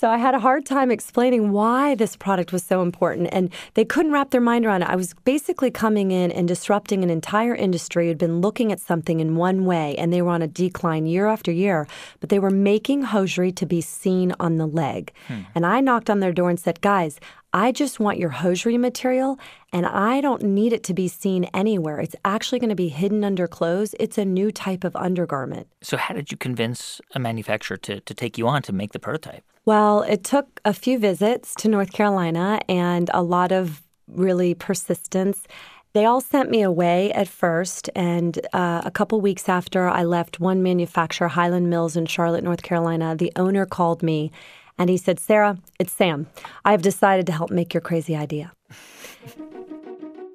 So 0.00 0.08
I 0.08 0.16
had 0.16 0.32
a 0.32 0.38
hard 0.38 0.64
time 0.64 0.92
explaining 0.92 1.50
why 1.50 1.96
this 1.96 2.14
product 2.14 2.52
was 2.52 2.62
so 2.62 2.82
important, 2.82 3.30
and 3.32 3.52
they 3.74 3.84
couldn't 3.84 4.12
wrap 4.12 4.30
their 4.30 4.40
mind 4.40 4.64
around 4.64 4.82
it. 4.82 4.88
I 4.88 4.94
was 4.94 5.12
basically 5.24 5.72
coming 5.72 6.12
in 6.12 6.30
and 6.30 6.46
disrupting 6.46 7.02
an 7.02 7.10
entire 7.10 7.52
industry 7.52 8.06
who'd 8.06 8.16
been 8.16 8.40
looking 8.40 8.70
at 8.70 8.78
something 8.78 9.18
in 9.18 9.34
one 9.34 9.64
way, 9.64 9.96
and 9.96 10.12
they 10.12 10.22
were 10.22 10.30
on 10.30 10.40
a 10.40 10.46
decline 10.46 11.06
year 11.06 11.26
after 11.26 11.50
year, 11.50 11.88
but 12.20 12.28
they 12.28 12.38
were 12.38 12.48
making 12.48 13.02
hosiery 13.02 13.50
to 13.50 13.66
be 13.66 13.80
seen 13.80 14.32
on 14.38 14.54
the 14.54 14.68
leg. 14.68 15.12
Hmm. 15.26 15.40
And 15.56 15.66
I 15.66 15.80
knocked 15.80 16.08
on 16.08 16.20
their 16.20 16.32
door 16.32 16.48
and 16.48 16.60
said, 16.60 16.80
Guys, 16.80 17.18
I 17.52 17.72
just 17.72 17.98
want 17.98 18.18
your 18.18 18.28
hosiery 18.28 18.76
material, 18.76 19.38
and 19.72 19.86
I 19.86 20.20
don't 20.20 20.42
need 20.42 20.72
it 20.72 20.84
to 20.84 20.94
be 20.94 21.08
seen 21.08 21.44
anywhere. 21.54 21.98
It's 21.98 22.16
actually 22.24 22.58
going 22.58 22.68
to 22.68 22.76
be 22.76 22.88
hidden 22.88 23.24
under 23.24 23.46
clothes. 23.46 23.94
It's 23.98 24.18
a 24.18 24.24
new 24.24 24.52
type 24.52 24.84
of 24.84 24.94
undergarment. 24.96 25.66
So 25.80 25.96
how 25.96 26.14
did 26.14 26.30
you 26.30 26.36
convince 26.36 27.00
a 27.14 27.18
manufacturer 27.18 27.78
to, 27.78 28.00
to 28.00 28.14
take 28.14 28.36
you 28.36 28.46
on 28.48 28.62
to 28.62 28.72
make 28.72 28.92
the 28.92 28.98
prototype? 28.98 29.44
Well, 29.64 30.02
it 30.02 30.24
took 30.24 30.60
a 30.64 30.74
few 30.74 30.98
visits 30.98 31.54
to 31.56 31.68
North 31.68 31.92
Carolina 31.92 32.60
and 32.68 33.10
a 33.14 33.22
lot 33.22 33.52
of 33.52 33.82
really 34.06 34.54
persistence. 34.54 35.46
They 35.94 36.04
all 36.04 36.20
sent 36.20 36.50
me 36.50 36.62
away 36.62 37.12
at 37.12 37.28
first, 37.28 37.88
and 37.96 38.38
uh, 38.52 38.82
a 38.84 38.90
couple 38.90 39.20
weeks 39.20 39.48
after 39.48 39.88
I 39.88 40.04
left 40.04 40.38
one 40.38 40.62
manufacturer, 40.62 41.28
Highland 41.28 41.70
Mills 41.70 41.96
in 41.96 42.04
Charlotte, 42.06 42.44
North 42.44 42.62
Carolina, 42.62 43.16
the 43.16 43.32
owner 43.36 43.64
called 43.64 44.02
me 44.02 44.30
and 44.78 44.88
he 44.88 44.96
said, 44.96 45.18
Sarah, 45.18 45.58
it's 45.78 45.92
Sam. 45.92 46.26
I 46.64 46.72
have 46.72 46.82
decided 46.82 47.26
to 47.26 47.32
help 47.32 47.50
make 47.50 47.74
your 47.74 47.80
crazy 47.80 48.16
idea. 48.16 48.52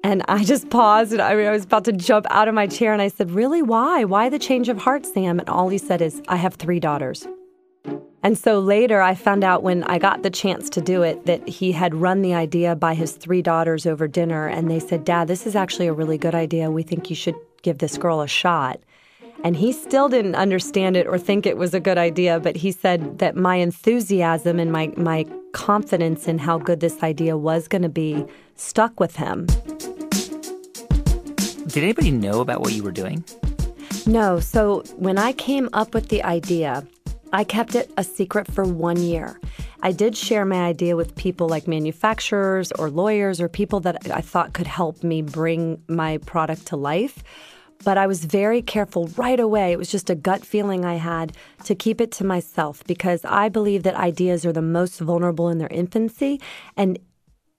And 0.02 0.22
I 0.28 0.44
just 0.44 0.68
paused 0.68 1.12
and 1.12 1.22
I, 1.22 1.34
mean, 1.34 1.46
I 1.46 1.50
was 1.50 1.64
about 1.64 1.86
to 1.86 1.92
jump 1.92 2.26
out 2.28 2.46
of 2.46 2.54
my 2.54 2.66
chair 2.66 2.92
and 2.92 3.00
I 3.00 3.08
said, 3.08 3.30
Really? 3.30 3.62
Why? 3.62 4.04
Why 4.04 4.28
the 4.28 4.38
change 4.38 4.68
of 4.68 4.76
heart, 4.76 5.06
Sam? 5.06 5.40
And 5.40 5.48
all 5.48 5.70
he 5.70 5.78
said 5.78 6.02
is, 6.02 6.20
I 6.28 6.36
have 6.36 6.54
three 6.56 6.78
daughters. 6.78 7.26
And 8.22 8.38
so 8.38 8.58
later 8.58 9.00
I 9.00 9.14
found 9.14 9.44
out 9.44 9.62
when 9.62 9.82
I 9.84 9.98
got 9.98 10.22
the 10.22 10.30
chance 10.30 10.68
to 10.70 10.80
do 10.80 11.02
it 11.02 11.26
that 11.26 11.46
he 11.48 11.72
had 11.72 11.94
run 11.94 12.22
the 12.22 12.34
idea 12.34 12.74
by 12.74 12.94
his 12.94 13.12
three 13.12 13.42
daughters 13.42 13.86
over 13.86 14.06
dinner. 14.06 14.46
And 14.46 14.70
they 14.70 14.80
said, 14.80 15.04
Dad, 15.04 15.28
this 15.28 15.46
is 15.46 15.56
actually 15.56 15.86
a 15.86 15.92
really 15.92 16.18
good 16.18 16.34
idea. 16.34 16.70
We 16.70 16.82
think 16.82 17.08
you 17.08 17.16
should 17.16 17.36
give 17.62 17.78
this 17.78 17.96
girl 17.98 18.20
a 18.20 18.28
shot. 18.28 18.80
And 19.42 19.56
he 19.56 19.72
still 19.72 20.08
didn't 20.08 20.36
understand 20.36 20.96
it 20.96 21.06
or 21.06 21.18
think 21.18 21.44
it 21.44 21.56
was 21.56 21.74
a 21.74 21.80
good 21.80 21.98
idea, 21.98 22.40
but 22.40 22.56
he 22.56 22.72
said 22.72 23.18
that 23.18 23.36
my 23.36 23.56
enthusiasm 23.56 24.58
and 24.58 24.72
my, 24.72 24.92
my 24.96 25.26
confidence 25.52 26.26
in 26.26 26.38
how 26.38 26.58
good 26.58 26.80
this 26.80 27.02
idea 27.02 27.36
was 27.36 27.68
going 27.68 27.82
to 27.82 27.88
be 27.88 28.24
stuck 28.56 29.00
with 29.00 29.16
him. 29.16 29.46
Did 31.66 31.82
anybody 31.82 32.10
know 32.10 32.40
about 32.40 32.60
what 32.60 32.72
you 32.72 32.82
were 32.82 32.92
doing? 32.92 33.24
No. 34.06 34.38
So 34.38 34.82
when 34.96 35.18
I 35.18 35.32
came 35.32 35.68
up 35.72 35.94
with 35.94 36.08
the 36.08 36.22
idea, 36.22 36.86
I 37.32 37.42
kept 37.42 37.74
it 37.74 37.90
a 37.96 38.04
secret 38.04 38.46
for 38.46 38.64
one 38.64 38.98
year. 38.98 39.40
I 39.82 39.92
did 39.92 40.16
share 40.16 40.44
my 40.44 40.64
idea 40.64 40.94
with 40.96 41.14
people 41.16 41.48
like 41.48 41.66
manufacturers 41.66 42.70
or 42.72 42.90
lawyers 42.90 43.40
or 43.40 43.48
people 43.48 43.80
that 43.80 44.10
I 44.10 44.20
thought 44.20 44.52
could 44.52 44.66
help 44.66 45.02
me 45.02 45.20
bring 45.20 45.82
my 45.88 46.18
product 46.18 46.66
to 46.66 46.76
life. 46.76 47.24
But 47.82 47.98
I 47.98 48.06
was 48.06 48.24
very 48.24 48.62
careful 48.62 49.08
right 49.16 49.40
away. 49.40 49.72
It 49.72 49.78
was 49.78 49.90
just 49.90 50.08
a 50.08 50.14
gut 50.14 50.44
feeling 50.44 50.84
I 50.84 50.94
had 50.94 51.36
to 51.64 51.74
keep 51.74 52.00
it 52.00 52.10
to 52.12 52.24
myself 52.24 52.84
because 52.84 53.24
I 53.24 53.48
believe 53.48 53.82
that 53.82 53.94
ideas 53.94 54.46
are 54.46 54.52
the 54.52 54.62
most 54.62 55.00
vulnerable 55.00 55.48
in 55.48 55.58
their 55.58 55.68
infancy. 55.68 56.40
And 56.76 56.98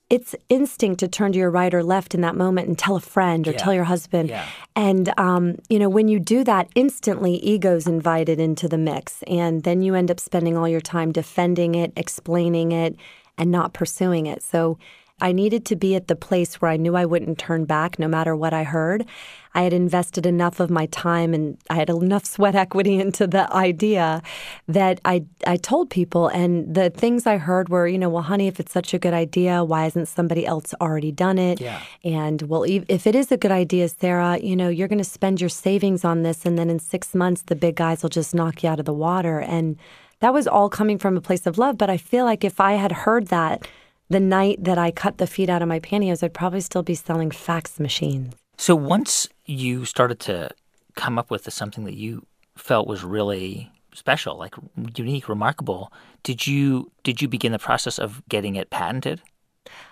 it's 0.09 0.35
instinct 0.49 0.99
to 0.99 1.07
turn 1.07 1.31
to 1.31 1.37
your 1.39 1.49
right 1.49 1.73
or 1.73 1.83
left 1.83 2.13
in 2.13 2.21
that 2.21 2.35
moment 2.35 2.67
and 2.67 2.77
tell 2.77 2.95
a 2.95 2.99
friend 3.01 3.47
or 3.47 3.51
Yeah. 3.51 3.57
tell 3.57 3.73
your 3.73 3.85
husband. 3.85 4.29
Yeah. 4.29 4.45
And, 4.75 5.11
um, 5.17 5.55
you 5.67 5.79
know, 5.79 5.89
when 5.89 6.07
you 6.07 6.19
do 6.19 6.43
that, 6.43 6.69
instantly 6.75 7.43
ego's 7.43 7.87
invited 7.87 8.39
into 8.39 8.67
the 8.67 8.77
mix. 8.77 9.23
And 9.25 9.63
then 9.63 9.81
you 9.81 9.95
end 9.95 10.11
up 10.11 10.19
spending 10.19 10.55
all 10.55 10.67
your 10.67 10.81
time 10.81 11.11
defending 11.11 11.73
it, 11.73 11.91
explaining 11.97 12.71
it, 12.71 12.95
and 13.37 13.51
not 13.51 13.73
pursuing 13.73 14.27
it. 14.27 14.43
So 14.43 14.77
I 15.21 15.31
needed 15.31 15.65
to 15.67 15.77
be 15.77 15.95
at 15.95 16.09
the 16.09 16.15
place 16.15 16.61
where 16.61 16.69
I 16.69 16.75
knew 16.75 16.95
I 16.95 17.05
wouldn't 17.05 17.37
turn 17.37 17.63
back 17.63 17.97
no 17.97 18.07
matter 18.07 18.35
what 18.35 18.53
I 18.53 18.63
heard. 18.63 19.05
I 19.53 19.61
had 19.61 19.71
invested 19.71 20.25
enough 20.25 20.59
of 20.59 20.69
my 20.69 20.87
time 20.87 21.33
and 21.33 21.57
I 21.69 21.75
had 21.75 21.89
enough 21.89 22.25
sweat 22.25 22.53
equity 22.53 22.99
into 22.99 23.25
the 23.25 23.51
idea 23.53 24.21
that 24.67 24.99
I 25.05 25.23
I 25.47 25.55
told 25.55 25.89
people 25.89 26.27
and 26.27 26.75
the 26.75 26.89
things 26.89 27.25
I 27.25 27.37
heard 27.37 27.69
were, 27.69 27.87
you 27.87 27.97
know, 27.97 28.09
well 28.09 28.23
honey, 28.23 28.47
if 28.47 28.59
it's 28.59 28.73
such 28.73 28.93
a 28.93 28.99
good 28.99 29.13
idea, 29.13 29.63
why 29.63 29.83
hasn't 29.83 30.09
somebody 30.09 30.45
else 30.45 30.73
already 30.81 31.13
done 31.13 31.37
it? 31.37 31.61
Yeah. 31.61 31.81
And 32.03 32.41
well, 32.41 32.63
if 32.63 33.07
it 33.07 33.15
is 33.15 33.31
a 33.31 33.37
good 33.37 33.51
idea, 33.51 33.87
Sarah, 33.87 34.37
you 34.37 34.57
know, 34.57 34.67
you're 34.67 34.89
going 34.89 34.97
to 34.97 35.05
spend 35.05 35.39
your 35.39 35.49
savings 35.49 36.03
on 36.03 36.23
this 36.23 36.45
and 36.45 36.57
then 36.57 36.69
in 36.69 36.79
6 36.79 37.15
months 37.15 37.43
the 37.43 37.55
big 37.55 37.75
guys 37.75 38.03
will 38.03 38.09
just 38.09 38.35
knock 38.35 38.63
you 38.63 38.69
out 38.69 38.79
of 38.79 38.85
the 38.85 38.93
water 38.93 39.39
and 39.39 39.77
that 40.19 40.33
was 40.33 40.47
all 40.47 40.69
coming 40.69 40.97
from 40.97 41.15
a 41.15 41.21
place 41.21 41.45
of 41.45 41.57
love, 41.57 41.77
but 41.77 41.89
I 41.89 41.97
feel 41.97 42.25
like 42.25 42.43
if 42.43 42.59
I 42.59 42.73
had 42.73 42.91
heard 42.91 43.27
that 43.27 43.67
the 44.09 44.19
night 44.19 44.63
that 44.63 44.77
I 44.77 44.91
cut 44.91 45.17
the 45.17 45.27
feet 45.27 45.49
out 45.49 45.61
of 45.61 45.67
my 45.67 45.79
pantyhose, 45.79 46.23
I'd 46.23 46.33
probably 46.33 46.61
still 46.61 46.83
be 46.83 46.95
selling 46.95 47.31
fax 47.31 47.79
machines. 47.79 48.33
So 48.57 48.75
once 48.75 49.27
you 49.45 49.85
started 49.85 50.19
to 50.21 50.49
come 50.95 51.19
up 51.19 51.29
with 51.29 51.51
something 51.51 51.83
that 51.85 51.95
you 51.95 52.25
felt 52.55 52.87
was 52.87 53.03
really 53.03 53.71
special, 53.93 54.37
like 54.37 54.55
unique, 54.95 55.27
remarkable, 55.27 55.91
did 56.23 56.47
you 56.47 56.91
did 57.03 57.21
you 57.21 57.27
begin 57.27 57.51
the 57.51 57.59
process 57.59 57.99
of 57.99 58.21
getting 58.29 58.55
it 58.55 58.69
patented? 58.69 59.21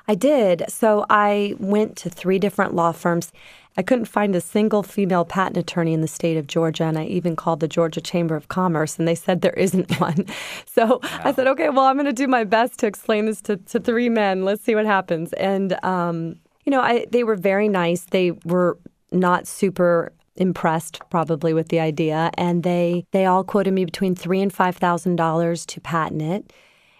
I 0.07 0.15
did. 0.15 0.65
So 0.69 1.05
I 1.09 1.55
went 1.59 1.97
to 1.97 2.09
three 2.09 2.39
different 2.39 2.73
law 2.73 2.91
firms. 2.91 3.31
I 3.75 3.81
couldn't 3.81 4.05
find 4.05 4.35
a 4.35 4.41
single 4.41 4.83
female 4.83 5.25
patent 5.25 5.57
attorney 5.57 5.93
in 5.93 6.01
the 6.01 6.07
state 6.07 6.37
of 6.37 6.47
Georgia, 6.47 6.83
and 6.83 6.97
I 6.97 7.05
even 7.05 7.35
called 7.35 7.59
the 7.59 7.67
Georgia 7.67 8.01
Chamber 8.01 8.35
of 8.35 8.47
Commerce, 8.47 8.99
and 8.99 9.07
they 9.07 9.15
said 9.15 9.41
there 9.41 9.53
isn't 9.53 9.91
one. 9.99 10.25
So 10.65 10.99
I 11.03 11.33
said, 11.33 11.47
okay, 11.47 11.69
well, 11.69 11.85
I'm 11.85 11.95
going 11.95 12.05
to 12.05 12.13
do 12.13 12.27
my 12.27 12.43
best 12.43 12.79
to 12.79 12.87
explain 12.87 13.25
this 13.25 13.41
to, 13.43 13.57
to 13.57 13.79
three 13.79 14.09
men. 14.09 14.45
Let's 14.45 14.63
see 14.63 14.75
what 14.75 14.85
happens. 14.85 15.33
And, 15.33 15.83
um, 15.83 16.35
you 16.65 16.71
know, 16.71 16.81
I, 16.81 17.05
they 17.11 17.23
were 17.23 17.35
very 17.35 17.67
nice. 17.67 18.05
They 18.05 18.31
were 18.45 18.77
not 19.11 19.47
super 19.47 20.11
impressed 20.35 20.99
probably 21.09 21.53
with 21.53 21.69
the 21.69 21.79
idea 21.79 22.31
and 22.39 22.63
they 22.63 23.05
they 23.11 23.25
all 23.25 23.43
quoted 23.43 23.71
me 23.71 23.85
between 23.85 24.15
three 24.15 24.41
and 24.41 24.51
five 24.51 24.75
thousand 24.75 25.15
dollars 25.15 25.63
to 25.63 25.79
patent 25.79 26.23
it 26.23 26.51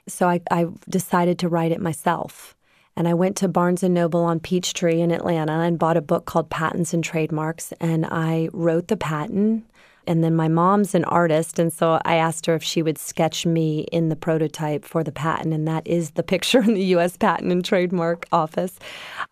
so 0.07 0.29
I, 0.29 0.39
I 0.51 0.67
decided 0.87 1.39
to 1.39 1.49
write 1.49 1.71
it 1.71 1.81
myself 1.81 2.55
and 2.95 3.07
i 3.07 3.13
went 3.13 3.35
to 3.37 3.47
barnes 3.47 3.83
and 3.83 3.93
noble 3.93 4.23
on 4.23 4.39
peachtree 4.39 5.01
in 5.01 5.11
atlanta 5.11 5.51
and 5.51 5.79
bought 5.79 5.97
a 5.97 6.01
book 6.01 6.25
called 6.25 6.49
patents 6.49 6.93
and 6.93 7.03
trademarks. 7.03 7.73
And 7.79 8.05
i 8.05 8.49
wrote 8.53 8.87
the 8.87 8.97
patent. 8.97 9.65
And 10.05 10.21
then 10.21 10.35
my 10.35 10.49
mom's 10.49 10.95
an 10.95 11.05
artist. 11.05 11.59
And 11.59 11.71
so 11.71 12.01
i 12.05 12.15
asked 12.15 12.45
her 12.45 12.55
if 12.55 12.63
she 12.63 12.81
would 12.81 12.97
sketch 12.97 13.45
me 13.45 13.81
in 13.91 14.09
the 14.09 14.15
prototype 14.15 14.83
for 14.83 15.03
the 15.03 15.11
patent. 15.11 15.53
And 15.53 15.67
that 15.67 15.87
is 15.87 16.11
the 16.11 16.23
picture 16.33 16.61
in 16.61 16.73
the 16.73 16.83
us 16.83 17.17
patent 17.17 17.51
and 17.51 17.63
trademark 17.63 18.25
office. 18.31 18.79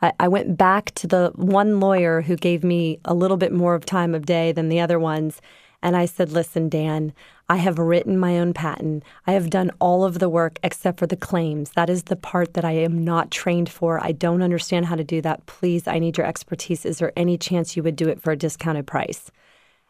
I, 0.02 0.14
I 0.20 0.28
went 0.28 0.58
back 0.58 0.92
to 0.96 1.08
the 1.08 1.32
one 1.36 1.80
lawyer 1.80 2.22
who 2.22 2.36
gave 2.36 2.64
me 2.64 3.00
a 3.06 3.14
little 3.14 3.38
bit 3.38 3.52
more 3.52 3.76
of 3.76 3.86
time 3.86 4.16
of 4.16 4.26
day 4.26 4.52
than 4.52 4.70
the 4.70 4.80
other 4.80 5.00
ones. 5.00 5.42
And 5.84 5.98
I 5.98 6.06
said, 6.06 6.32
Listen, 6.32 6.70
Dan, 6.70 7.14
I 7.52 7.58
have 7.58 7.78
written 7.80 8.18
my 8.18 8.40
own 8.40 8.54
patent. 8.54 9.04
I 9.28 9.34
have 9.34 9.50
done 9.50 9.72
all 9.82 10.06
of 10.06 10.20
the 10.20 10.30
work 10.30 10.58
except 10.64 10.98
for 10.98 11.06
the 11.06 11.18
claims. 11.18 11.72
That 11.72 11.90
is 11.90 12.04
the 12.04 12.16
part 12.16 12.54
that 12.54 12.64
I 12.64 12.72
am 12.72 13.04
not 13.04 13.30
trained 13.30 13.68
for. 13.68 14.02
I 14.02 14.14
don't 14.14 14.42
understand 14.42 14.86
how 14.86 14.96
to 14.96 15.04
do 15.04 15.22
that. 15.24 15.46
Please, 15.48 15.86
I 15.86 16.00
need 16.00 16.18
your 16.18 16.26
expertise. 16.26 16.86
Is 16.86 17.00
there 17.00 17.12
any 17.18 17.38
chance 17.38 17.76
you 17.76 17.84
would 17.84 17.98
do 17.98 18.08
it 18.08 18.22
for 18.22 18.32
a 18.32 18.38
discounted 18.38 18.88
price? 18.88 19.32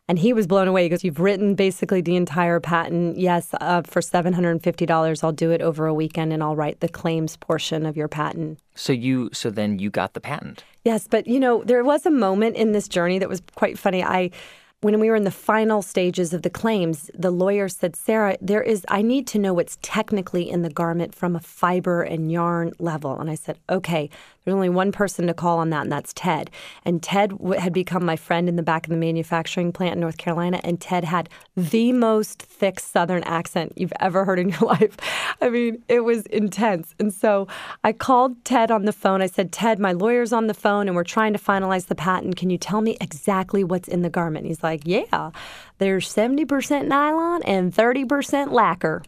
And 0.07 0.17
he 0.17 0.33
was 0.33 0.47
blown 0.47 0.67
away. 0.67 0.81
He 0.81 0.89
goes, 0.89 1.03
You've 1.03 1.19
written 1.19 1.53
basically 1.53 2.01
the 2.01 2.15
entire 2.15 2.59
patent. 2.59 3.19
Yes, 3.19 3.49
uh, 3.61 3.83
for 3.83 4.01
$750, 4.01 5.23
I'll 5.23 5.31
do 5.31 5.51
it 5.51 5.61
over 5.61 5.85
a 5.85 5.93
weekend 5.93 6.33
and 6.33 6.41
I'll 6.41 6.55
write 6.55 6.79
the 6.79 6.89
claims 6.89 7.37
portion 7.37 7.85
of 7.85 7.95
your 7.95 8.07
patent. 8.07 8.57
So 8.73 8.91
you 8.91 9.29
so 9.33 9.51
then 9.51 9.77
you 9.77 9.91
got 9.91 10.15
the 10.15 10.19
patent. 10.19 10.63
Yes, 10.83 11.07
but 11.07 11.27
you 11.27 11.39
know, 11.39 11.63
there 11.63 11.83
was 11.83 12.07
a 12.07 12.11
moment 12.11 12.55
in 12.55 12.71
this 12.71 12.87
journey 12.87 13.19
that 13.19 13.29
was 13.29 13.43
quite 13.53 13.77
funny. 13.77 14.03
I 14.03 14.31
when 14.81 14.99
we 14.99 15.11
were 15.11 15.15
in 15.15 15.25
the 15.25 15.31
final 15.31 15.83
stages 15.83 16.33
of 16.33 16.41
the 16.41 16.49
claims, 16.49 17.11
the 17.13 17.29
lawyer 17.29 17.69
said, 17.69 17.95
"Sarah, 17.95 18.35
there 18.41 18.63
is 18.63 18.83
I 18.87 19.03
need 19.03 19.27
to 19.27 19.39
know 19.39 19.53
what's 19.53 19.77
technically 19.83 20.49
in 20.49 20.63
the 20.63 20.71
garment 20.71 21.13
from 21.13 21.35
a 21.35 21.39
fiber 21.39 22.01
and 22.01 22.31
yarn 22.31 22.71
level." 22.79 23.19
And 23.19 23.29
I 23.29 23.35
said, 23.35 23.59
"Okay, 23.69 24.09
there's 24.43 24.55
only 24.55 24.69
one 24.69 24.91
person 24.91 25.27
to 25.27 25.35
call 25.35 25.59
on 25.59 25.69
that, 25.69 25.83
and 25.83 25.91
that's 25.91 26.13
Ted." 26.13 26.49
And 26.83 27.03
Ted 27.03 27.33
had 27.59 27.73
become 27.73 28.03
my 28.03 28.15
friend 28.15 28.49
in 28.49 28.55
the 28.55 28.63
back 28.63 28.87
of 28.87 28.89
the 28.89 28.97
manufacturing 28.97 29.71
plant 29.71 29.93
in 29.93 29.99
North 29.99 30.17
Carolina, 30.17 30.59
and 30.63 30.81
Ted 30.81 31.03
had 31.03 31.29
the 31.55 31.93
most 31.93 32.41
thick 32.41 32.79
Southern 32.79 33.21
accent 33.23 33.73
you've 33.75 33.93
ever 33.99 34.25
heard 34.25 34.39
in 34.39 34.49
your 34.59 34.61
life. 34.61 34.97
I 35.41 35.49
mean, 35.49 35.83
it 35.89 35.99
was 35.99 36.25
intense. 36.27 36.95
And 36.99 37.13
so 37.13 37.47
I 37.83 37.93
called 37.93 38.43
Ted 38.45 38.71
on 38.71 38.85
the 38.85 38.93
phone. 38.93 39.21
I 39.21 39.27
said, 39.27 39.51
"Ted, 39.51 39.77
my 39.77 39.91
lawyer's 39.91 40.33
on 40.33 40.47
the 40.47 40.55
phone, 40.55 40.87
and 40.87 40.95
we're 40.95 41.03
trying 41.03 41.33
to 41.33 41.39
finalize 41.39 41.85
the 41.85 41.93
patent. 41.93 42.35
Can 42.35 42.49
you 42.49 42.57
tell 42.57 42.81
me 42.81 42.97
exactly 42.99 43.63
what's 43.63 43.87
in 43.87 44.01
the 44.01 44.09
garment?" 44.09 44.47
He's 44.47 44.63
like, 44.71 44.83
"Yeah, 44.85 45.31
there's 45.77 46.13
70% 46.13 46.87
nylon 46.87 47.43
and 47.43 47.73
30% 47.73 48.51
lacquer." 48.51 49.03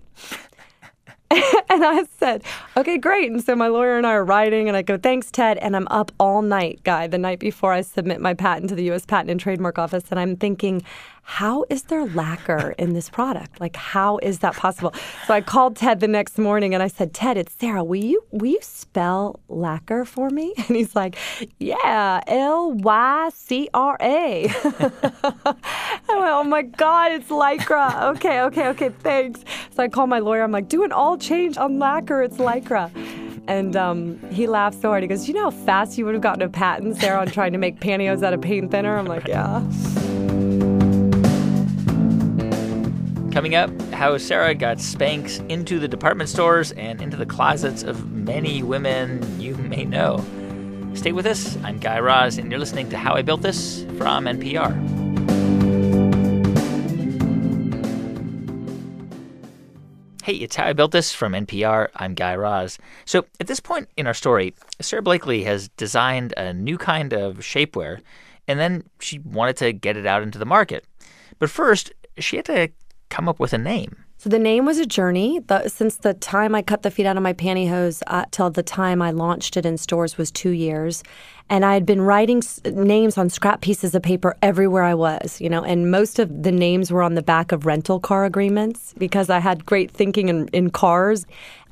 and 1.69 1.83
I 1.83 2.03
said, 2.19 2.43
okay, 2.77 2.97
great. 2.97 3.31
And 3.31 3.43
so 3.43 3.55
my 3.55 3.67
lawyer 3.67 3.97
and 3.97 4.05
I 4.05 4.11
are 4.11 4.25
writing, 4.25 4.67
and 4.67 4.77
I 4.77 4.83
go, 4.83 4.97
thanks, 4.97 5.31
Ted. 5.31 5.57
And 5.57 5.75
I'm 5.75 5.87
up 5.89 6.11
all 6.19 6.43
night, 6.43 6.81
Guy, 6.83 7.07
the 7.07 7.17
night 7.17 7.39
before 7.39 7.73
I 7.73 7.81
submit 7.81 8.21
my 8.21 8.35
patent 8.35 8.69
to 8.69 8.75
the 8.75 8.83
U.S. 8.85 9.05
Patent 9.05 9.31
and 9.31 9.39
Trademark 9.39 9.79
Office. 9.79 10.03
And 10.11 10.19
I'm 10.19 10.35
thinking, 10.35 10.83
how 11.25 11.65
is 11.69 11.83
there 11.83 12.05
lacquer 12.05 12.75
in 12.77 12.93
this 12.93 13.09
product? 13.09 13.59
Like, 13.59 13.75
how 13.75 14.17
is 14.19 14.39
that 14.39 14.55
possible? 14.55 14.93
So 15.25 15.33
I 15.33 15.41
called 15.41 15.77
Ted 15.77 15.99
the 16.01 16.07
next 16.07 16.37
morning 16.37 16.73
and 16.73 16.83
I 16.83 16.87
said, 16.87 17.13
Ted, 17.13 17.37
it's 17.37 17.53
Sarah. 17.53 17.83
Will 17.83 18.03
you 18.03 18.23
will 18.31 18.47
you 18.47 18.59
spell 18.61 19.39
lacquer 19.47 20.05
for 20.05 20.29
me? 20.29 20.53
And 20.67 20.77
he's 20.77 20.95
like, 20.95 21.17
Yeah, 21.59 22.21
L 22.27 22.73
Y 22.73 23.29
C 23.33 23.69
R 23.73 23.97
A. 24.01 24.49
I 24.63 26.15
went, 26.19 26.31
Oh 26.31 26.43
my 26.43 26.61
God, 26.61 27.11
it's 27.11 27.29
lycra. 27.29 28.15
Okay, 28.15 28.41
okay, 28.41 28.67
okay, 28.67 28.89
thanks. 28.89 29.43
So 29.71 29.83
I 29.83 29.87
called 29.87 30.09
my 30.09 30.19
lawyer. 30.19 30.43
I'm 30.43 30.51
like, 30.51 30.67
Do 30.67 30.83
an 30.83 30.91
all 30.91 31.17
change 31.17 31.57
on 31.57 31.79
lacquer. 31.79 32.21
It's 32.21 32.37
lycra. 32.37 32.91
And 33.47 33.75
um, 33.75 34.19
he 34.29 34.47
laughed 34.47 34.81
so 34.81 34.89
hard. 34.89 35.03
He 35.03 35.07
goes, 35.07 35.27
You 35.27 35.33
know 35.33 35.43
how 35.43 35.51
fast 35.51 35.97
you 35.97 36.05
would 36.05 36.13
have 36.13 36.23
gotten 36.23 36.41
a 36.41 36.49
patent, 36.49 36.97
Sarah, 36.97 37.21
on 37.21 37.27
trying 37.27 37.53
to 37.53 37.57
make 37.57 37.79
pantyhose 37.79 38.23
out 38.23 38.33
of 38.33 38.41
paint 38.41 38.71
thinner? 38.71 38.97
I'm 38.97 39.05
like, 39.05 39.27
Yeah. 39.27 39.61
Coming 43.33 43.55
up, 43.55 43.71
how 43.91 44.15
Sarah 44.19 44.53
got 44.53 44.77
Spanx 44.77 45.43
into 45.49 45.79
the 45.79 45.87
department 45.87 46.29
stores 46.29 46.71
and 46.73 47.01
into 47.01 47.17
the 47.17 47.25
closets 47.25 47.81
of 47.81 48.11
many 48.11 48.61
women 48.61 49.41
you 49.41 49.55
may 49.55 49.85
know. 49.85 50.23
Stay 50.93 51.13
with 51.13 51.25
us. 51.25 51.57
I'm 51.63 51.79
Guy 51.79 51.99
Raz, 51.99 52.37
and 52.37 52.51
you're 52.51 52.59
listening 52.59 52.91
to 52.91 52.97
How 52.97 53.15
I 53.15 53.23
Built 53.23 53.41
This 53.41 53.85
from 53.97 54.25
NPR. 54.25 54.71
Hey, 60.21 60.33
it's 60.33 60.55
How 60.55 60.67
I 60.67 60.73
Built 60.73 60.91
This 60.91 61.11
from 61.11 61.33
NPR. 61.33 61.87
I'm 61.95 62.13
Guy 62.13 62.35
Raz. 62.35 62.77
So, 63.05 63.25
at 63.39 63.47
this 63.47 63.59
point 63.59 63.89
in 63.97 64.05
our 64.05 64.13
story, 64.13 64.53
Sara 64.79 65.01
Blakely 65.01 65.43
has 65.45 65.69
designed 65.69 66.35
a 66.37 66.53
new 66.53 66.77
kind 66.77 67.13
of 67.13 67.37
shapewear, 67.37 67.99
and 68.47 68.59
then 68.59 68.83
she 68.99 69.17
wanted 69.17 69.57
to 69.57 69.73
get 69.73 69.97
it 69.97 70.05
out 70.05 70.21
into 70.21 70.37
the 70.37 70.45
market. 70.45 70.85
But 71.39 71.49
first, 71.49 71.91
she 72.19 72.35
had 72.35 72.45
to 72.45 72.69
come 73.09 73.27
up 73.29 73.39
with 73.39 73.53
a 73.53 73.57
name. 73.57 73.95
So 74.17 74.29
the 74.29 74.39
name 74.39 74.65
was 74.65 74.79
a 74.79 74.85
journey. 74.85 75.39
The, 75.39 75.67
since 75.67 75.97
the 75.97 76.13
time 76.13 76.55
I 76.55 76.61
cut 76.61 76.81
the 76.83 76.91
feet 76.91 77.05
out 77.05 77.17
of 77.17 77.23
my 77.23 77.33
pantyhose 77.33 78.01
uh, 78.07 78.23
till 78.31 78.49
the 78.49 78.63
time 78.63 79.01
I 79.01 79.11
launched 79.11 79.57
it 79.57 79.65
in 79.65 79.77
stores 79.77 80.17
was 80.17 80.31
two 80.31 80.51
years, 80.51 81.03
and 81.49 81.65
I 81.65 81.73
had 81.73 81.85
been 81.85 82.01
writing 82.01 82.37
s- 82.37 82.61
names 82.63 83.17
on 83.17 83.29
scrap 83.29 83.59
pieces 83.59 83.93
of 83.93 84.01
paper 84.01 84.37
everywhere 84.41 84.83
I 84.83 84.93
was. 84.93 85.41
You 85.41 85.49
know, 85.49 85.61
and 85.61 85.91
most 85.91 86.19
of 86.19 86.43
the 86.43 86.53
names 86.53 86.89
were 86.89 87.03
on 87.03 87.15
the 87.15 87.21
back 87.21 87.51
of 87.51 87.65
rental 87.65 87.99
car 87.99 88.23
agreements 88.23 88.93
because 88.97 89.29
I 89.29 89.39
had 89.39 89.65
great 89.65 89.91
thinking 89.91 90.29
in, 90.29 90.47
in 90.53 90.69
cars. 90.69 91.25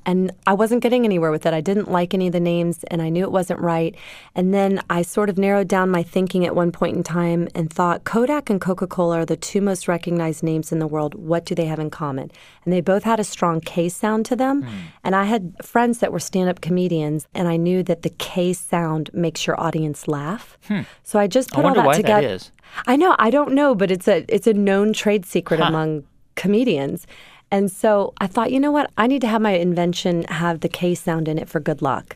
And 0.06 0.32
I 0.48 0.54
wasn't 0.54 0.82
getting 0.82 1.06
anywhere 1.06 1.32
with 1.32 1.46
it. 1.46 1.54
I 1.54 1.62
didn't 1.62 1.92
like 1.92 2.14
any 2.14 2.28
of 2.28 2.34
the 2.34 2.40
names 2.40 2.84
and 2.86 3.02
I 3.02 3.10
knew 3.10 3.24
it 3.24 3.32
wasn't 3.32 3.60
right. 3.60 3.96
And 4.36 4.54
then 4.54 4.82
I 4.90 5.02
sort 5.04 5.30
of 5.30 5.38
narrowed 5.38 5.68
down 5.68 5.90
my 5.90 6.04
thinking 6.04 6.46
at 6.46 6.56
one 6.56 6.72
point 6.72 6.98
in 6.98 7.04
time 7.04 7.48
and 7.54 7.72
thought 7.72 8.04
Kodak 8.04 8.50
and 8.50 8.60
Coca 8.60 8.88
Cola 8.88 9.20
are 9.20 9.26
the 9.26 9.38
two 9.38 9.62
most 9.62 9.88
recognized 9.88 10.44
names 10.44 10.72
in 10.72 10.80
the 10.80 10.88
world. 10.88 11.16
What 11.16 11.46
do 11.46 11.54
they 11.54 11.66
have 11.66 11.80
in 11.80 11.90
common? 11.90 12.32
And 12.66 12.74
they 12.74 12.82
both 12.82 13.04
had 13.04 13.20
a 13.20 13.24
strong 13.24 13.62
K 13.62 13.90
sound 13.90 14.26
to 14.28 14.36
them. 14.36 14.64
Mm. 14.64 14.72
And 15.04 15.16
I 15.16 15.26
had 15.26 15.56
friends 15.64 16.00
that 16.00 16.12
were 16.12 16.20
stand 16.20 16.50
up 16.50 16.62
comedians 16.62 17.28
and 17.34 17.48
I 17.48 17.58
knew 17.58 17.84
that 17.84 18.02
the 18.02 18.10
K 18.10 18.54
sound 18.54 19.12
makes 19.14 19.46
your 19.46 19.60
audience 19.60 20.08
laugh. 20.08 20.58
Hmm. 20.68 20.82
So 21.04 21.20
I 21.20 21.28
just 21.28 21.52
put 21.52 21.66
I 21.66 21.70
all 21.70 21.76
that 21.76 21.96
together. 21.96 22.38
That. 22.38 22.52
I 22.88 22.96
know, 22.96 23.16
I 23.20 23.30
don't 23.30 23.54
know, 23.54 23.76
but 23.76 23.92
it's 23.92 24.08
a 24.08 24.26
it's 24.28 24.48
a 24.48 24.54
known 24.54 24.94
trade 24.94 25.26
secret 25.26 25.60
huh. 25.60 25.68
among 25.68 26.04
comedians. 26.36 27.06
And 27.52 27.70
so 27.70 28.14
I 28.18 28.28
thought, 28.28 28.52
you 28.52 28.60
know 28.60 28.72
what? 28.72 28.90
I 28.98 29.08
need 29.08 29.22
to 29.22 29.28
have 29.28 29.42
my 29.42 29.52
invention 29.52 30.24
have 30.24 30.62
the 30.62 30.70
K 30.70 30.96
sound 30.96 31.28
in 31.28 31.38
it 31.38 31.50
for 31.50 31.60
good 31.60 31.82
luck. 31.82 32.16